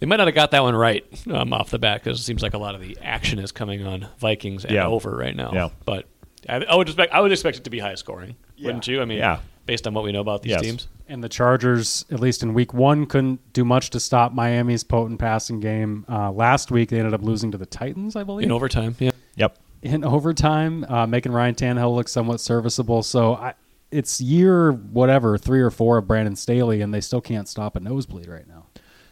they 0.00 0.06
might 0.06 0.16
not 0.16 0.26
have 0.26 0.34
got 0.34 0.50
that 0.50 0.64
one 0.64 0.74
right 0.74 1.04
um, 1.30 1.52
off 1.52 1.70
the 1.70 1.78
bat 1.78 2.02
because 2.02 2.18
it 2.18 2.24
seems 2.24 2.42
like 2.42 2.54
a 2.54 2.58
lot 2.58 2.74
of 2.74 2.80
the 2.80 2.98
action 3.02 3.38
is 3.38 3.52
coming 3.52 3.86
on 3.86 4.08
Vikings 4.18 4.64
and 4.64 4.74
Yeah. 4.74 4.86
over 4.88 5.16
right 5.16 5.34
now. 5.36 5.52
Yeah. 5.52 5.68
But 5.84 6.06
I, 6.48 6.56
I 6.56 6.74
would 6.74 6.88
expect 6.88 7.12
I 7.12 7.20
would 7.20 7.32
expect 7.32 7.56
it 7.58 7.64
to 7.64 7.70
be 7.70 7.78
high 7.78 7.94
scoring, 7.94 8.36
wouldn't 8.62 8.86
you? 8.86 9.00
I 9.00 9.04
mean, 9.04 9.18
Yeah. 9.18 9.40
based 9.66 9.86
on 9.86 9.94
what 9.94 10.04
we 10.04 10.12
know 10.12 10.20
about 10.20 10.42
these 10.42 10.50
Yes. 10.50 10.60
teams. 10.62 10.88
And 11.08 11.22
the 11.22 11.28
Chargers, 11.28 12.04
at 12.10 12.20
least 12.20 12.42
in 12.42 12.54
week 12.54 12.72
one, 12.72 13.06
couldn't 13.06 13.52
do 13.52 13.64
much 13.64 13.90
to 13.90 14.00
stop 14.00 14.32
Miami's 14.32 14.82
potent 14.82 15.18
passing 15.18 15.60
game. 15.60 16.06
Uh, 16.08 16.30
last 16.32 16.70
week, 16.70 16.88
they 16.88 16.98
ended 16.98 17.12
up 17.12 17.22
losing 17.22 17.50
to 17.52 17.58
the 17.58 17.66
Titans, 17.66 18.16
I 18.16 18.24
believe. 18.24 18.44
In 18.46 18.52
overtime, 18.52 18.96
yeah. 18.98 19.10
Yep. 19.36 19.58
in 19.82 20.04
overtime, 20.16 20.84
uh, 20.88 21.06
making 21.06 21.32
Ryan 21.32 21.54
Tannehill 21.54 21.94
look 21.94 22.08
somewhat 22.08 22.40
serviceable. 22.40 23.02
So 23.02 23.34
I, 23.34 23.54
it's 23.90 24.20
year 24.22 24.72
whatever 24.72 25.36
three 25.36 25.60
or 25.60 25.70
four 25.70 25.98
of 25.98 26.06
Brandon 26.06 26.34
Staley, 26.34 26.80
and 26.80 26.94
they 26.94 27.00
still 27.02 27.20
can't 27.20 27.46
stop 27.46 27.76
a 27.76 27.80
nosebleed 27.80 28.26
right 28.28 28.48
now. 28.48 28.66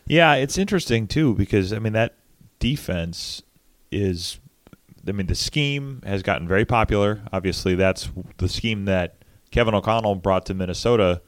Yeah, 0.06 0.34
it's 0.34 0.56
interesting 0.58 1.06
too 1.06 1.34
because 1.34 1.72
I 1.72 1.78
mean 1.80 1.92
that 1.92 2.14
defense 2.58 3.42
is 3.92 4.39
I 5.06 5.12
mean 5.12 5.26
the 5.26 5.34
scheme 5.34 6.02
has 6.04 6.22
gotten 6.22 6.46
very 6.46 6.64
popular. 6.64 7.22
Obviously, 7.32 7.74
that's 7.74 8.10
the 8.36 8.48
scheme 8.48 8.84
that 8.84 9.16
Kevin 9.50 9.74
O'Connell 9.74 10.16
brought 10.16 10.46
to 10.46 10.54
Minnesota 10.54 11.22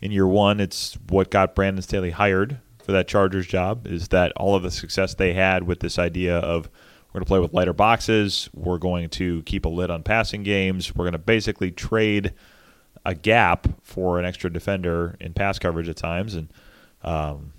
in 0.00 0.10
year 0.10 0.26
1. 0.26 0.60
It's 0.60 0.96
what 1.08 1.30
got 1.30 1.54
Brandon 1.54 1.82
Staley 1.82 2.10
hired 2.10 2.58
for 2.82 2.92
that 2.92 3.06
Chargers 3.06 3.46
job 3.46 3.86
is 3.86 4.08
that 4.08 4.32
all 4.36 4.54
of 4.54 4.62
the 4.62 4.70
success 4.70 5.14
they 5.14 5.34
had 5.34 5.64
with 5.64 5.80
this 5.80 5.98
idea 5.98 6.38
of 6.38 6.70
we're 7.08 7.20
going 7.20 7.24
to 7.24 7.28
play 7.28 7.38
with 7.38 7.52
lighter 7.52 7.72
boxes, 7.72 8.48
we're 8.54 8.78
going 8.78 9.08
to 9.10 9.42
keep 9.42 9.64
a 9.64 9.68
lid 9.68 9.90
on 9.90 10.02
passing 10.02 10.42
games, 10.42 10.94
we're 10.94 11.04
going 11.04 11.12
to 11.12 11.18
basically 11.18 11.70
trade 11.70 12.32
a 13.04 13.14
gap 13.14 13.66
for 13.82 14.18
an 14.18 14.24
extra 14.24 14.52
defender 14.52 15.16
in 15.20 15.32
pass 15.32 15.58
coverage 15.58 15.88
at 15.88 15.96
times 15.96 16.34
and 16.34 16.52
um, 17.02 17.52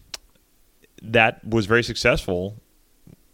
that 1.02 1.44
was 1.46 1.66
very 1.66 1.84
successful 1.84 2.58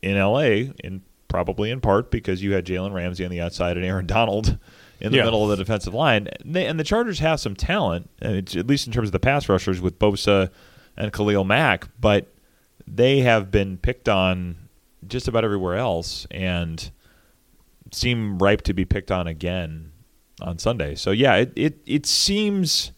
in 0.02 0.18
LA, 0.18 0.72
in 0.84 1.02
probably 1.36 1.70
in 1.70 1.82
part 1.82 2.12
because 2.12 2.42
you 2.42 2.54
had 2.54 2.66
Jalen 2.66 2.94
Ramsey 2.94 3.26
on 3.26 3.30
the 3.30 3.42
outside 3.42 3.76
and 3.76 3.86
Aaron 3.86 4.06
Donald 4.06 4.58
in 5.02 5.12
the 5.12 5.18
Yeah. 5.18 5.26
middle 5.26 5.44
of 5.44 5.50
the 5.50 5.58
defensive 5.62 5.94
line. 5.94 6.30
And, 6.42 6.56
they, 6.56 6.66
and 6.66 6.80
the 6.80 6.84
Chargers 6.86 7.20
have 7.20 7.42
some 7.42 7.58
talent, 7.58 8.10
uh, 8.24 8.28
at 8.30 8.68
least 8.68 8.88
in 8.88 8.94
terms 8.94 9.10
of 9.10 9.12
the 9.12 9.20
pass 9.20 9.50
rushers 9.50 9.82
with 9.82 10.00
Bosa 10.00 10.50
and 10.96 11.12
Khalil 11.12 11.44
Mack, 11.44 11.90
but 12.00 12.34
they 12.88 13.20
have 13.20 13.52
been 13.52 13.78
picked 13.78 14.08
on 14.08 14.56
just 15.06 15.28
about 15.28 15.44
everywhere 15.44 15.76
else 15.76 16.26
and 16.32 16.90
seem 17.92 18.38
ripe 18.40 18.62
to 18.62 18.74
be 18.74 18.86
picked 18.86 19.12
on 19.12 19.28
again 19.28 19.92
on 20.40 20.58
Sunday. 20.58 20.96
So 20.96 21.12
yeah, 21.12 21.36
it, 21.36 21.52
it, 21.58 21.80
it 21.86 22.06
seems 22.06 22.94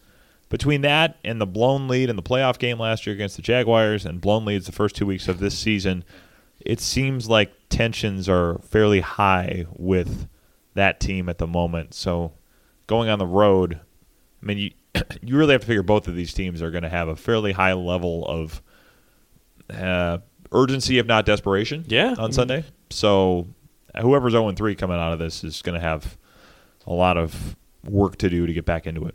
between 0.48 0.82
that 0.82 1.18
and 1.24 1.40
the 1.40 1.46
blown 1.46 1.88
lead 1.88 2.08
in 2.08 2.14
the 2.14 2.22
playoff 2.22 2.56
game 2.60 2.78
last 2.78 3.04
year 3.04 3.14
against 3.14 3.34
the 3.34 3.42
Jaguars 3.42 4.06
and 4.06 4.20
blown 4.20 4.44
leads 4.44 4.66
the 4.66 4.72
first 4.72 4.94
two 4.94 5.06
weeks 5.06 5.26
of 5.26 5.40
this 5.40 5.58
season, 5.58 6.04
it 6.60 6.78
seems 6.78 7.28
like 7.28 7.52
tensions 7.68 8.28
are 8.28 8.58
fairly 8.60 9.00
high 9.00 9.66
with 9.76 10.28
that 10.74 11.00
team 11.00 11.28
at 11.28 11.38
the 11.38 11.46
moment. 11.46 11.94
So 11.94 12.32
going 12.86 13.08
on 13.08 13.18
the 13.18 13.26
road, 13.26 13.80
I 14.42 14.46
mean, 14.46 14.58
you 14.58 14.70
you 15.22 15.36
really 15.36 15.52
have 15.52 15.60
to 15.62 15.66
figure 15.66 15.82
both 15.82 16.08
of 16.08 16.14
these 16.14 16.32
teams 16.32 16.62
are 16.62 16.70
going 16.70 16.82
to 16.84 16.88
have 16.88 17.08
a 17.08 17.16
fairly 17.16 17.52
high 17.52 17.72
level 17.74 18.26
of 18.26 18.62
uh, 19.70 20.18
urgency, 20.52 20.98
if 20.98 21.06
not 21.06 21.26
desperation, 21.26 21.84
Yeah. 21.88 22.14
on 22.18 22.32
Sunday. 22.32 22.64
So 22.90 23.46
whoever's 24.00 24.32
0 24.32 24.52
3 24.52 24.74
coming 24.74 24.96
out 24.98 25.12
of 25.12 25.18
this 25.18 25.44
is 25.44 25.62
going 25.62 25.74
to 25.74 25.80
have 25.86 26.16
a 26.86 26.92
lot 26.92 27.16
of 27.18 27.56
work 27.84 28.16
to 28.18 28.30
do 28.30 28.46
to 28.46 28.52
get 28.52 28.64
back 28.64 28.86
into 28.86 29.04
it. 29.06 29.14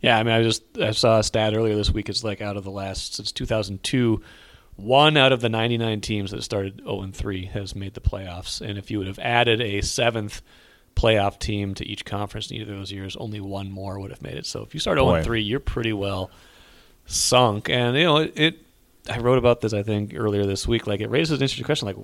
Yeah, 0.00 0.16
I 0.18 0.22
mean, 0.22 0.34
I 0.34 0.42
just 0.42 0.62
I 0.78 0.92
saw 0.92 1.18
a 1.18 1.22
stat 1.24 1.54
earlier 1.56 1.74
this 1.74 1.90
week. 1.90 2.08
It's 2.08 2.22
like 2.22 2.40
out 2.40 2.56
of 2.56 2.62
the 2.64 2.70
last 2.70 3.16
since 3.16 3.32
2002, 3.32 4.20
one 4.78 5.16
out 5.16 5.32
of 5.32 5.40
the 5.40 5.48
99 5.48 6.00
teams 6.00 6.30
that 6.30 6.42
started 6.42 6.80
0 6.84 7.02
and 7.02 7.14
3 7.14 7.46
has 7.46 7.74
made 7.74 7.94
the 7.94 8.00
playoffs. 8.00 8.60
And 8.60 8.78
if 8.78 8.92
you 8.92 8.98
would 8.98 9.08
have 9.08 9.18
added 9.18 9.60
a 9.60 9.80
seventh 9.80 10.40
playoff 10.94 11.38
team 11.40 11.74
to 11.74 11.86
each 11.86 12.04
conference 12.04 12.50
in 12.50 12.58
either 12.58 12.72
of 12.72 12.78
those 12.78 12.92
years, 12.92 13.16
only 13.16 13.40
one 13.40 13.72
more 13.72 13.98
would 13.98 14.12
have 14.12 14.22
made 14.22 14.34
it. 14.34 14.46
So 14.46 14.62
if 14.62 14.74
you 14.74 14.80
start 14.80 14.98
0 14.98 15.14
and 15.14 15.24
3, 15.24 15.42
you're 15.42 15.58
pretty 15.58 15.92
well 15.92 16.30
sunk. 17.06 17.68
And 17.68 17.96
you 17.96 18.04
know, 18.04 18.18
it, 18.18 18.32
it 18.36 18.58
I 19.10 19.18
wrote 19.18 19.38
about 19.38 19.60
this 19.60 19.72
I 19.72 19.82
think 19.82 20.14
earlier 20.14 20.46
this 20.46 20.68
week. 20.68 20.86
Like 20.86 21.00
it 21.00 21.10
raises 21.10 21.38
an 21.38 21.42
interesting 21.42 21.64
question. 21.64 21.86
Like, 21.86 21.96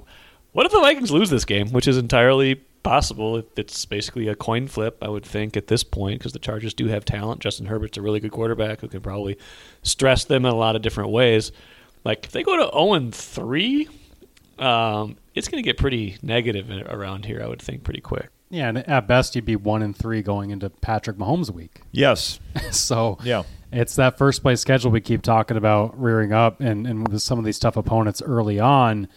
What 0.51 0.67
if 0.67 0.73
the 0.73 0.81
Vikings 0.81 1.13
lose 1.13 1.31
this 1.31 1.45
game, 1.45 1.71
which 1.71 1.87
is 1.87 1.97
entirely 1.97 2.57
possible? 2.83 3.41
It's 3.57 3.85
basically 3.85 4.27
a 4.27 4.35
coin 4.35 4.67
flip, 4.67 4.99
I 5.01 5.09
would 5.09 5.25
think 5.25 5.57
at 5.57 5.69
this 5.69 5.85
point, 5.85 6.19
because 6.19 6.33
the 6.33 6.41
Chargers 6.41 6.75
do 6.75 6.89
have 6.89 7.05
talent. 7.05 7.41
Justin 7.41 7.67
Herbert's 7.67 7.99
a 7.99 8.03
really 8.03 8.19
good 8.19 8.33
quarterback 8.33 8.81
who 8.81 8.89
can 8.89 9.01
probably 9.01 9.39
stress 9.85 10.25
them 10.25 10.45
in 10.45 10.53
a 10.53 10.57
lot 10.57 10.75
of 10.75 10.83
different 10.83 11.11
ways. 11.11 11.53
Like 12.05 12.25
if 12.27 12.33
they 12.33 12.43
go 12.43 12.57
to 12.57 12.71
zero 12.73 12.95
and 12.95 13.15
three, 13.15 13.89
um, 14.59 15.17
it's 15.35 15.49
going 15.49 15.63
to 15.63 15.67
get 15.67 15.79
pretty 15.79 16.17
negative 16.23 16.71
around 16.89 17.25
here. 17.25 17.43
I 17.43 17.47
would 17.49 17.63
think 17.63 17.83
pretty 17.85 18.01
quick. 18.01 18.29
Yeah, 18.51 18.69
and 18.69 18.79
at 18.89 19.09
best 19.09 19.35
you'd 19.35 19.45
be 19.45 19.57
one 19.57 19.83
and 19.83 19.97
three 19.97 20.23
going 20.23 20.51
into 20.51 20.71
Patrick 20.71 21.17
Mahomes 21.17 21.51
week. 21.51 21.81
Yes. 21.93 22.39
so 22.71 23.19
Yeah. 23.25 23.43
it's 23.73 23.97
that 23.97 24.17
first 24.19 24.43
place 24.43 24.61
schedule 24.61 24.91
we 24.91 25.01
keep 25.01 25.23
talking 25.23 25.57
about 25.57 26.01
rearing 26.01 26.33
up, 26.33 26.61
and 26.61 26.87
and 26.87 27.09
with 27.09 27.21
some 27.23 27.39
of 27.39 27.45
these 27.45 27.59
tough 27.59 27.77
opponents 27.77 28.23
early 28.23 28.61
on. 28.61 29.09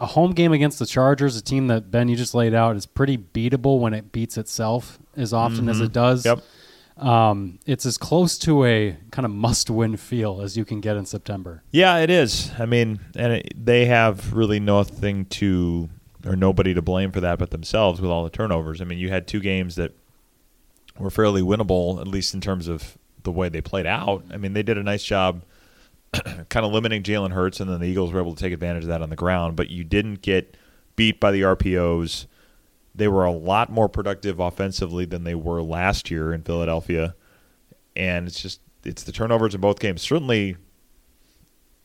A 0.00 0.06
home 0.06 0.32
game 0.32 0.52
against 0.52 0.80
the 0.80 0.86
Chargers, 0.86 1.36
a 1.36 1.42
team 1.42 1.68
that 1.68 1.90
Ben 1.92 2.08
you 2.08 2.16
just 2.16 2.34
laid 2.34 2.52
out, 2.52 2.74
is 2.74 2.84
pretty 2.84 3.16
beatable 3.16 3.78
when 3.78 3.94
it 3.94 4.10
beats 4.10 4.36
itself 4.36 4.98
as 5.16 5.32
often 5.32 5.68
as 5.68 5.80
it 5.80 5.92
does. 5.92 6.24
Yep. 6.24 6.40
Um, 6.96 7.58
it's 7.66 7.84
as 7.86 7.98
close 7.98 8.38
to 8.38 8.64
a 8.64 8.96
kind 9.10 9.26
of 9.26 9.32
must-win 9.32 9.96
feel 9.96 10.40
as 10.40 10.56
you 10.56 10.64
can 10.64 10.80
get 10.80 10.96
in 10.96 11.06
September. 11.06 11.62
Yeah, 11.72 11.98
it 11.98 12.10
is. 12.10 12.52
I 12.58 12.66
mean, 12.66 13.00
and 13.16 13.32
it, 13.32 13.52
they 13.56 13.86
have 13.86 14.32
really 14.32 14.60
nothing 14.60 15.24
to 15.26 15.90
or 16.26 16.36
nobody 16.36 16.72
to 16.72 16.80
blame 16.80 17.12
for 17.12 17.20
that 17.20 17.38
but 17.38 17.50
themselves 17.50 18.00
with 18.00 18.10
all 18.10 18.24
the 18.24 18.30
turnovers. 18.30 18.80
I 18.80 18.84
mean, 18.84 18.98
you 18.98 19.10
had 19.10 19.26
two 19.26 19.40
games 19.40 19.74
that 19.76 19.92
were 20.98 21.10
fairly 21.10 21.42
winnable, 21.42 22.00
at 22.00 22.06
least 22.06 22.34
in 22.34 22.40
terms 22.40 22.68
of 22.68 22.96
the 23.24 23.32
way 23.32 23.48
they 23.48 23.60
played 23.60 23.86
out. 23.86 24.24
I 24.30 24.36
mean, 24.36 24.52
they 24.52 24.62
did 24.62 24.78
a 24.78 24.82
nice 24.82 25.04
job 25.04 25.42
kind 26.48 26.64
of 26.64 26.72
limiting 26.72 27.02
Jalen 27.02 27.32
Hurts, 27.32 27.60
and 27.60 27.70
then 27.70 27.80
the 27.80 27.88
Eagles 27.88 28.12
were 28.12 28.20
able 28.20 28.34
to 28.34 28.42
take 28.42 28.52
advantage 28.52 28.84
of 28.84 28.88
that 28.88 29.02
on 29.02 29.10
the 29.10 29.16
ground. 29.16 29.56
But 29.56 29.70
you 29.70 29.84
didn't 29.84 30.22
get 30.22 30.56
beat 30.96 31.20
by 31.20 31.32
the 31.32 31.42
RPOs. 31.42 32.26
They 32.94 33.08
were 33.08 33.24
a 33.24 33.32
lot 33.32 33.70
more 33.70 33.88
productive 33.88 34.38
offensively 34.38 35.04
than 35.04 35.24
they 35.24 35.34
were 35.34 35.62
last 35.62 36.10
year 36.10 36.32
in 36.32 36.42
Philadelphia, 36.42 37.14
and 37.96 38.26
it's 38.26 38.40
just 38.40 38.60
it's 38.84 39.02
the 39.02 39.12
turnovers 39.12 39.54
in 39.54 39.60
both 39.60 39.80
games. 39.80 40.02
Certainly, 40.02 40.56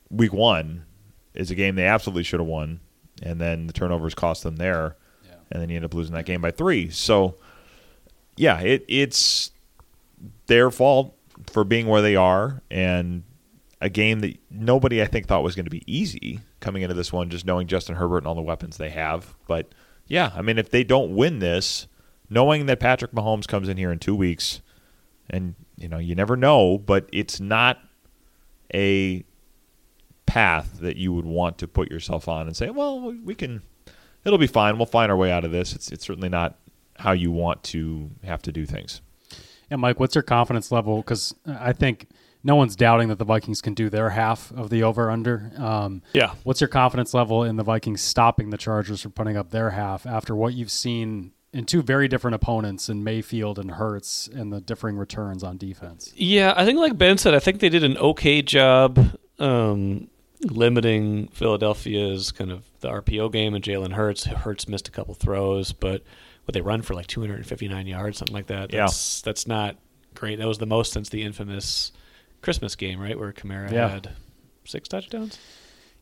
week 0.10 0.34
one 0.34 0.86
is 1.34 1.50
a 1.50 1.56
game 1.56 1.76
they 1.76 1.86
absolutely 1.86 2.24
should 2.24 2.40
have 2.40 2.48
won, 2.48 2.80
and 3.24 3.40
then 3.40 3.68
the 3.68 3.74
turnovers 3.74 4.14
cost 4.14 4.44
them 4.44 4.58
there, 4.58 4.98
and 5.52 5.62
then 5.62 5.70
you 5.70 5.78
end 5.78 5.86
up 5.86 5.94
losing 5.94 6.14
that 6.14 6.26
game 6.26 6.42
by 6.42 6.52
three. 6.52 6.90
So, 6.90 7.36
yeah, 8.36 8.60
it 8.60 8.86
it's 8.88 9.52
their 10.48 10.70
fault 10.70 11.16
for 11.48 11.64
being 11.64 11.88
where 11.88 12.02
they 12.02 12.16
are, 12.16 12.62
and 12.70 13.24
a 13.82 13.90
game 13.90 14.20
that 14.20 14.38
nobody 14.52 15.02
I 15.02 15.06
think 15.06 15.28
thought 15.28 15.44
was 15.44 15.56
going 15.56 15.66
to 15.66 15.72
be 15.72 15.84
easy 15.92 16.42
coming 16.60 16.84
into 16.84 16.96
this 16.96 17.14
one, 17.14 17.30
just 17.30 17.46
knowing 17.46 17.68
Justin 17.68 17.96
Herbert 17.96 18.20
and 18.20 18.28
all 18.28 18.36
the 18.36 18.42
weapons 18.42 18.78
they 18.78 18.90
have. 18.90 19.34
But 19.48 19.72
yeah, 20.10 20.32
I 20.36 20.42
mean, 20.42 20.58
if 20.58 20.70
they 20.70 20.84
don't 20.84 21.16
win 21.16 21.40
this, 21.40 21.88
knowing 22.30 22.66
that 22.66 22.80
Patrick 22.82 23.12
Mahomes 23.14 23.48
comes 23.48 23.70
in 23.70 23.78
here 23.78 23.92
in 23.92 24.00
two 24.00 24.16
weeks, 24.16 24.62
and 25.30 25.56
you 25.78 25.88
know 25.88 26.00
you 26.00 26.16
never 26.16 26.36
know, 26.36 26.78
but 26.78 27.08
it's 27.14 27.40
not 27.40 27.80
a 28.74 29.24
path 30.26 30.80
that 30.82 30.98
you 30.98 31.14
would 31.14 31.26
want 31.26 31.58
to 31.60 31.68
put 31.68 31.90
yourself 31.90 32.28
on 32.28 32.46
and 32.48 32.56
say, 32.56 32.70
well, 32.70 33.00
we- 33.24 33.36
can, 33.36 33.62
it'll 34.26 34.38
be 34.38 34.46
fine. 34.48 34.78
We'll 34.78 34.86
find 34.86 35.12
our 35.12 35.18
way 35.18 35.32
out 35.32 35.46
of 35.46 35.52
this. 35.52 35.74
It's 35.74 35.92
it's 35.92 36.06
certainly 36.06 36.30
not 36.30 36.58
how 36.98 37.14
you 37.14 37.32
want 37.32 37.64
to 37.64 38.10
have 38.24 38.42
to 38.42 38.52
do 38.52 38.66
things. 38.66 39.02
Yeah, 39.72 39.78
Mike, 39.78 40.00
what's 40.00 40.16
your 40.16 40.24
confidence 40.24 40.72
level? 40.72 40.98
Because 40.98 41.34
I 41.48 41.74
think 41.74 42.08
no 42.44 42.56
one's 42.56 42.76
doubting 42.76 43.10
that 43.10 43.18
the 43.20 43.26
Vikings 43.26 43.62
can 43.62 43.74
do 43.74 43.90
their 43.90 44.10
half 44.12 44.52
of 44.52 44.70
the 44.70 44.84
over/under. 44.84 45.52
Um, 45.58 46.02
Yeah. 46.14 46.34
What's 46.44 46.62
your 46.62 46.68
confidence 46.70 47.14
level 47.14 47.44
in 47.44 47.56
the 47.58 47.64
Vikings 47.64 48.02
stopping 48.02 48.50
the 48.50 48.58
Chargers 48.58 49.02
from 49.02 49.12
putting 49.12 49.36
up 49.38 49.50
their 49.52 49.72
half 49.72 50.06
after 50.06 50.36
what 50.36 50.54
you've 50.54 50.72
seen 50.72 51.32
in 51.52 51.66
two 51.66 51.82
very 51.82 52.08
different 52.08 52.36
opponents 52.36 52.90
in 52.90 53.04
Mayfield 53.04 53.58
and 53.58 53.72
Hurts 53.72 54.28
and 54.32 54.54
the 54.54 54.62
differing 54.62 54.98
returns 54.98 55.44
on 55.44 55.58
defense? 55.58 56.14
Yeah, 56.16 56.54
I 56.56 56.64
think 56.64 56.78
like 56.78 56.98
Ben 56.98 57.18
said, 57.18 57.34
I 57.34 57.40
think 57.40 57.60
they 57.60 57.70
did 57.70 57.84
an 57.84 57.98
okay 57.98 58.42
job 58.42 59.18
um, 59.40 60.08
limiting 60.42 61.28
Philadelphia's 61.30 62.32
kind 62.32 62.52
of 62.52 62.64
the 62.82 62.90
RPO 62.90 63.32
game 63.32 63.54
and 63.54 63.64
Jalen 63.64 63.94
Hurts. 63.94 64.26
Hurts 64.26 64.68
missed 64.68 64.88
a 64.88 64.92
couple 64.92 65.14
throws, 65.14 65.74
but 65.74 66.04
what 66.46 66.54
they 66.54 66.62
run 66.62 66.82
for 66.82 66.94
like 66.94 67.08
259 67.08 67.88
yards, 67.88 68.18
something 68.18 68.34
like 68.34 68.48
that. 68.48 68.72
Yeah. 68.74 68.82
That's, 68.82 69.22
that's 69.22 69.48
not 69.48 69.76
great. 70.16 70.40
That 70.40 70.48
was 70.48 70.58
the 70.58 70.66
most 70.66 70.94
since 70.94 71.10
the 71.10 71.24
infamous 71.24 71.92
Christmas 72.42 72.76
game, 72.76 73.00
right, 73.00 73.18
where 73.20 73.32
Kamara 73.34 73.72
Yeah. 73.72 73.90
had 73.90 74.10
six 74.66 74.88
touchdowns. 74.88 75.38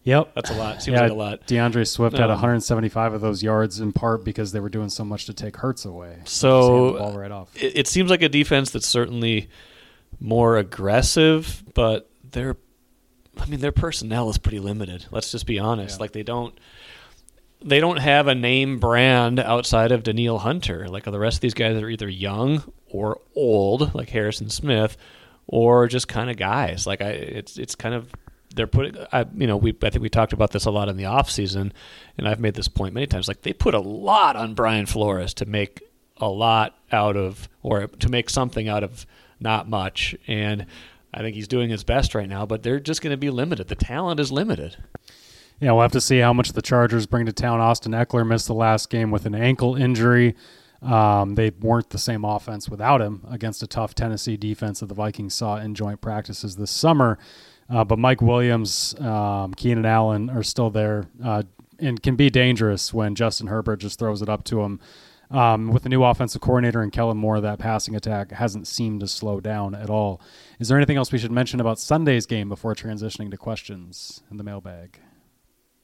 Yep. 0.04 0.36
That's 0.36 0.50
a 0.52 0.54
lot. 0.54 0.82
Seems 0.82 0.96
yeah, 0.96 1.02
like 1.02 1.12
a 1.12 1.16
lot. 1.16 1.48
D'Andre 1.48 1.84
Swift 1.84 2.16
had 2.16 2.26
Um, 2.26 2.32
175 2.32 3.14
of 3.14 3.20
those 3.22 3.44
yards 3.44 3.80
in 3.82 3.92
part 3.92 4.24
because 4.24 4.54
they 4.54 4.62
were 4.62 4.70
doing 4.70 4.90
so 4.90 5.04
much 5.04 5.26
to 5.26 5.34
take 5.34 5.58
Hurts 5.58 5.84
away. 5.84 6.20
So, 6.24 6.98
ball 6.98 7.18
right 7.18 7.32
off. 7.32 7.50
It, 7.62 7.74
it 7.76 7.88
seems 7.88 8.10
like 8.10 8.22
a 8.22 8.30
defense 8.30 8.70
that's 8.72 8.88
certainly 8.88 9.50
more 10.22 10.58
aggressive, 10.58 11.62
but 11.74 12.10
their, 12.32 12.56
I 13.38 13.46
mean, 13.48 13.60
their 13.60 13.74
personnel 13.74 14.30
is 14.30 14.38
pretty 14.38 14.60
limited. 14.60 15.06
Let's 15.12 15.30
just 15.32 15.46
be 15.46 15.60
honest. 15.60 15.98
Yeah. 15.98 16.04
Like 16.04 16.12
they 16.14 16.24
don't, 16.24 16.58
they 17.62 17.82
don't 17.82 17.98
have 17.98 18.28
a 18.28 18.36
name 18.36 18.80
brand 18.80 19.40
outside 19.42 19.92
of 19.92 20.04
Danielle 20.04 20.38
Hunter. 20.40 20.88
Like 20.88 21.04
the 21.04 21.20
rest 21.20 21.38
of 21.38 21.42
these 21.42 21.54
guys 21.54 21.76
are 21.82 21.90
either 21.90 22.08
young 22.08 22.64
or 22.90 23.20
old, 23.36 23.94
like 23.94 24.10
Harrison 24.10 24.50
Smith, 24.50 24.96
or 25.48 25.88
just 25.88 26.08
kind 26.08 26.30
of 26.30 26.38
guys. 26.38 26.86
Like 26.86 27.02
I, 27.02 27.10
it's 27.10 27.58
it's 27.58 27.76
kind 27.76 27.96
of 27.96 28.12
they're 28.56 28.68
putting. 28.68 28.96
I 29.12 29.26
you 29.36 29.48
know 29.48 29.58
we 29.58 29.76
I 29.82 29.90
think 29.90 30.02
we 30.02 30.10
talked 30.10 30.34
about 30.34 30.52
this 30.52 30.66
a 30.66 30.72
lot 30.72 30.90
in 30.90 30.98
the 30.98 31.06
off 31.06 31.30
season, 31.30 31.74
and 32.18 32.28
I've 32.28 32.40
made 32.40 32.54
this 32.54 32.68
point 32.68 32.94
many 32.94 33.08
times. 33.08 33.28
Like 33.28 33.42
they 33.42 33.54
put 33.54 33.74
a 33.74 33.80
lot 33.80 34.36
on 34.36 34.54
Brian 34.54 34.86
Flores 34.86 35.34
to 35.36 35.46
make 35.46 35.82
a 36.18 36.30
lot 36.30 36.78
out 36.92 37.16
of, 37.16 37.48
or 37.62 37.88
to 37.88 38.10
make 38.10 38.30
something 38.30 38.68
out 38.68 38.84
of 38.84 39.06
not 39.40 39.70
much, 39.70 40.16
and. 40.28 40.66
I 41.14 41.22
think 41.22 41.36
he's 41.36 41.48
doing 41.48 41.70
his 41.70 41.84
best 41.86 42.14
right 42.14 42.28
now, 42.28 42.46
but 42.46 42.62
they're 42.64 42.82
just 42.82 43.02
going 43.02 43.12
to 43.12 43.18
be 43.18 43.30
limited. 43.32 43.70
The 43.70 43.76
talent 43.76 44.20
is 44.20 44.32
limited. 44.32 44.76
Yeah, 45.60 45.72
we'll 45.72 45.82
have 45.82 45.94
to 45.94 46.02
see 46.02 46.20
how 46.20 46.34
much 46.34 46.52
the 46.52 46.62
Chargers 46.62 47.08
bring 47.08 47.26
to 47.26 47.34
town. 47.34 47.60
Austin 47.60 47.94
Ekeler 47.94 48.28
missed 48.28 48.46
the 48.46 48.54
last 48.54 48.90
game 48.90 49.10
with 49.10 49.26
an 49.26 49.34
ankle 49.34 49.76
injury. 49.76 50.36
Um, 50.82 51.36
they 51.36 51.50
weren't 51.50 51.90
the 51.90 51.98
same 51.98 52.24
offense 52.24 52.70
without 52.70 53.02
him 53.02 53.26
against 53.30 53.64
a 53.64 53.68
tough 53.68 53.96
Tennessee 53.96 54.38
defense 54.38 54.80
that 54.80 54.88
the 54.88 54.96
Vikings 54.96 55.34
saw 55.34 55.58
in 55.58 55.74
joint 55.74 56.02
practices 56.02 56.56
this 56.56 56.72
summer. 56.72 57.18
Uh, 57.70 57.84
but 57.84 58.00
Mike 58.00 58.22
Williams, 58.22 58.96
um, 59.00 59.54
Keenan 59.54 59.86
Allen 59.86 60.30
are 60.30 60.44
still 60.44 60.70
there 60.70 61.06
uh, 61.24 61.44
and 61.80 62.02
can 62.02 62.16
be 62.16 62.30
dangerous 62.30 62.94
when 62.94 63.16
Justin 63.16 63.48
Herbert 63.48 63.78
just 63.78 64.00
throws 64.00 64.22
it 64.22 64.30
up 64.30 64.44
to 64.46 64.62
him. 64.62 64.80
Um, 65.30 65.74
with 65.74 65.84
the 65.84 65.90
new 65.90 66.06
offensive 66.06 66.40
coordinator 66.40 66.82
and 66.82 66.92
Kellen 66.92 67.18
Moore, 67.18 67.42
that 67.42 67.60
passing 67.60 67.98
attack 67.98 68.32
hasn't 68.32 68.66
seemed 68.66 69.02
to 69.02 69.08
slow 69.08 69.42
down 69.42 69.76
at 69.76 69.90
all. 69.90 70.22
Is 70.58 70.70
there 70.70 70.78
anything 70.78 70.96
else 70.96 71.12
we 71.12 71.18
should 71.18 71.34
mention 71.34 71.60
about 71.60 71.80
Sunday's 71.80 72.26
game 72.26 72.48
before 72.48 72.74
transitioning 72.76 73.30
to 73.32 73.38
questions 73.38 74.24
in 74.32 74.38
the 74.38 74.44
mailbag? 74.44 75.00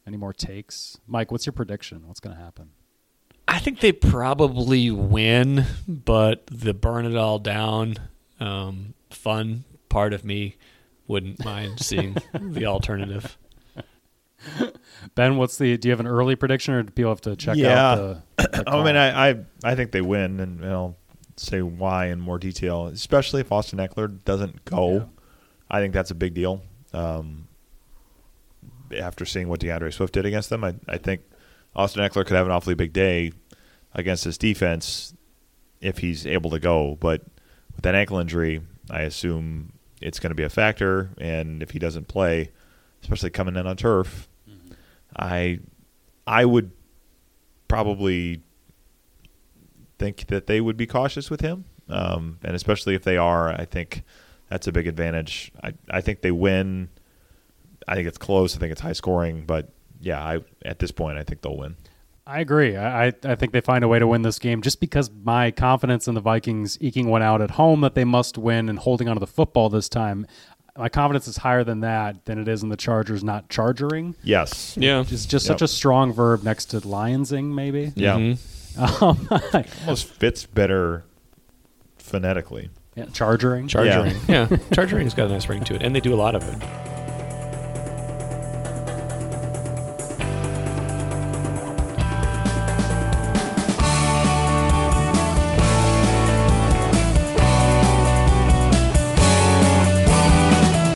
Any 0.08 0.16
more 0.16 0.32
takes? 0.32 0.98
Mike, 1.08 1.30
what's 1.30 1.46
your 1.46 1.54
prediction? 1.54 2.08
What's 2.08 2.22
going 2.22 2.36
to 2.36 2.42
happen? 2.42 2.70
I 3.54 3.60
think 3.60 3.80
they 3.82 3.92
probably 3.92 4.90
win, 4.90 5.66
but 5.88 6.44
the 6.48 6.74
burn 6.74 7.06
it 7.06 7.16
all 7.16 7.38
down, 7.38 7.98
um, 8.40 8.96
fun 9.12 9.64
part 9.90 10.12
of 10.14 10.26
me 10.26 10.56
wouldn't 11.08 11.44
mind 11.46 11.80
seeing 11.80 12.16
the 12.34 12.66
alternative. 12.68 13.38
Ben, 15.16 15.38
what's 15.38 15.58
the? 15.58 15.78
Do 15.78 15.88
you 15.88 15.92
have 15.92 16.00
an 16.00 16.08
early 16.08 16.36
prediction, 16.36 16.74
or 16.74 16.84
do 16.84 16.92
people 16.92 17.12
have 17.12 17.22
to 17.22 17.36
check 17.36 17.56
Yeah. 17.58 17.80
out 17.92 17.98
the? 18.38 18.48
the 18.52 18.64
I 18.70 18.84
mean, 18.84 18.96
I, 18.96 19.30
I 19.30 19.36
I 19.64 19.76
think 19.76 19.92
they 19.92 20.02
win, 20.02 20.40
and 20.40 20.66
I'll 20.66 20.98
say 21.38 21.62
why 21.62 22.08
in 22.08 22.20
more 22.20 22.40
detail. 22.40 22.88
Especially 22.88 23.42
if 23.42 23.52
Austin 23.52 23.80
Ekeler 23.80 24.24
doesn't 24.26 24.66
go, 24.66 24.94
Yeah. 24.94 25.04
I 25.70 25.80
think 25.80 25.94
that's 25.94 26.12
a 26.12 26.16
big 26.16 26.34
deal. 26.34 26.62
Um, 26.92 27.48
after 28.98 29.26
seeing 29.26 29.48
what 29.48 29.60
D'Andre 29.60 29.92
Swift 29.92 30.14
did 30.14 30.26
against 30.26 30.50
them, 30.50 30.64
I, 30.64 30.76
I 30.88 30.98
think 30.98 31.22
Austin 31.76 32.04
Ekeler 32.04 32.26
could 32.26 32.36
have 32.36 32.46
an 32.46 32.52
awfully 32.52 32.76
big 32.76 32.94
day 32.94 33.32
against 33.94 34.24
this 34.24 34.38
defense 34.38 35.14
if 35.82 36.00
he's 36.00 36.26
able 36.26 36.50
to 36.52 36.60
go. 36.60 36.98
But 37.00 37.22
with 37.76 37.84
that 37.84 37.96
ankle 37.96 38.18
injury, 38.20 38.62
I 38.90 39.02
assume 39.02 39.74
it's 40.02 40.20
going 40.20 40.32
to 40.32 40.36
be 40.36 40.44
a 40.44 40.50
factor, 40.50 41.12
and 41.18 41.64
if 41.64 41.72
he 41.72 41.80
doesn't 41.80 42.08
play, 42.08 42.52
especially 43.02 43.30
coming 43.30 43.56
in 43.56 43.68
on 43.68 43.76
turf, 43.78 44.28
I 45.16 45.60
I 46.26 46.46
would 46.46 46.72
probably 47.68 48.42
think 50.00 50.28
that 50.28 50.48
they 50.48 50.60
would 50.62 50.78
be 50.78 50.86
cautious 50.88 51.30
with 51.30 51.42
him, 51.42 51.66
um, 51.90 52.40
and 52.44 52.56
especially 52.56 52.96
if 52.96 53.04
they 53.04 53.18
are, 53.18 53.50
I 53.50 53.66
think 53.66 54.04
that's 54.50 54.68
a 54.68 54.72
big 54.72 54.88
advantage. 54.88 55.52
I 55.64 55.74
I 55.90 56.02
think 56.02 56.22
they 56.22 56.32
win. 56.32 56.90
I 57.88 57.96
think 57.96 58.08
it's 58.08 58.18
close. 58.18 58.56
I 58.56 58.60
think 58.60 58.72
it's 58.72 58.82
high 58.82 58.94
scoring, 58.94 59.46
but 59.46 59.70
yeah, 60.00 60.22
I 60.24 60.40
at 60.66 60.80
this 60.80 60.92
point 60.92 61.18
I 61.18 61.24
think 61.24 61.42
they'll 61.42 61.58
win. 61.58 61.76
I 62.26 62.40
agree. 62.40 62.76
I, 62.78 63.08
I 63.08 63.14
I 63.24 63.36
think 63.36 63.52
they 63.52 63.60
find 63.62 63.84
a 63.84 63.88
way 63.88 64.00
to 64.00 64.08
win 64.08 64.22
this 64.22 64.40
game 64.40 64.62
just 64.62 64.80
because 64.80 65.12
my 65.24 65.52
confidence 65.52 66.08
in 66.08 66.14
the 66.16 66.22
Vikings 66.22 66.78
eking 66.80 67.08
one 67.10 67.22
out 67.22 67.42
at 67.42 67.52
home 67.52 67.82
that 67.82 67.96
they 67.96 68.06
must 68.06 68.38
win 68.38 68.70
and 68.70 68.80
holding 68.80 69.10
onto 69.10 69.20
the 69.20 69.28
football 69.28 69.70
this 69.70 69.90
time. 69.90 70.26
my 70.78 70.88
confidence 70.90 71.28
is 71.28 71.38
higher 71.38 71.64
than 71.64 71.82
that 71.82 72.24
than 72.26 72.40
it 72.40 72.48
is 72.48 72.64
in 72.64 72.70
the 72.70 72.78
Chargers 72.78 73.24
not 73.24 73.50
chargering. 73.50 74.16
Yes. 74.24 74.76
Yeah. 74.78 75.02
It's 75.02 75.26
just 75.26 75.46
Yep. 75.48 75.60
such 75.60 75.62
a 75.62 75.68
strong 75.68 76.14
verb 76.14 76.44
next 76.44 76.66
to 76.72 76.80
lionsing, 76.80 77.54
maybe. 77.54 77.92
Yeah. 77.96 78.16
Mm-hmm. 78.18 79.04
Um, 79.04 79.28
Almost 79.82 80.08
fits 80.08 80.46
better 80.46 81.04
phonetically. 81.98 82.70
yeah, 82.96 83.06
chargering. 83.14 83.68
Chargering. 83.68 84.16
Yeah. 84.28 84.48
Chargering's 84.74 85.14
got 85.14 85.28
a 85.28 85.34
nice 85.34 85.48
ring 85.50 85.64
to 85.66 85.76
it, 85.76 85.84
and 85.84 85.94
they 85.96 86.00
do 86.00 86.14
a 86.14 86.16
lot 86.16 86.36
of 86.36 86.44
it. 86.48 86.93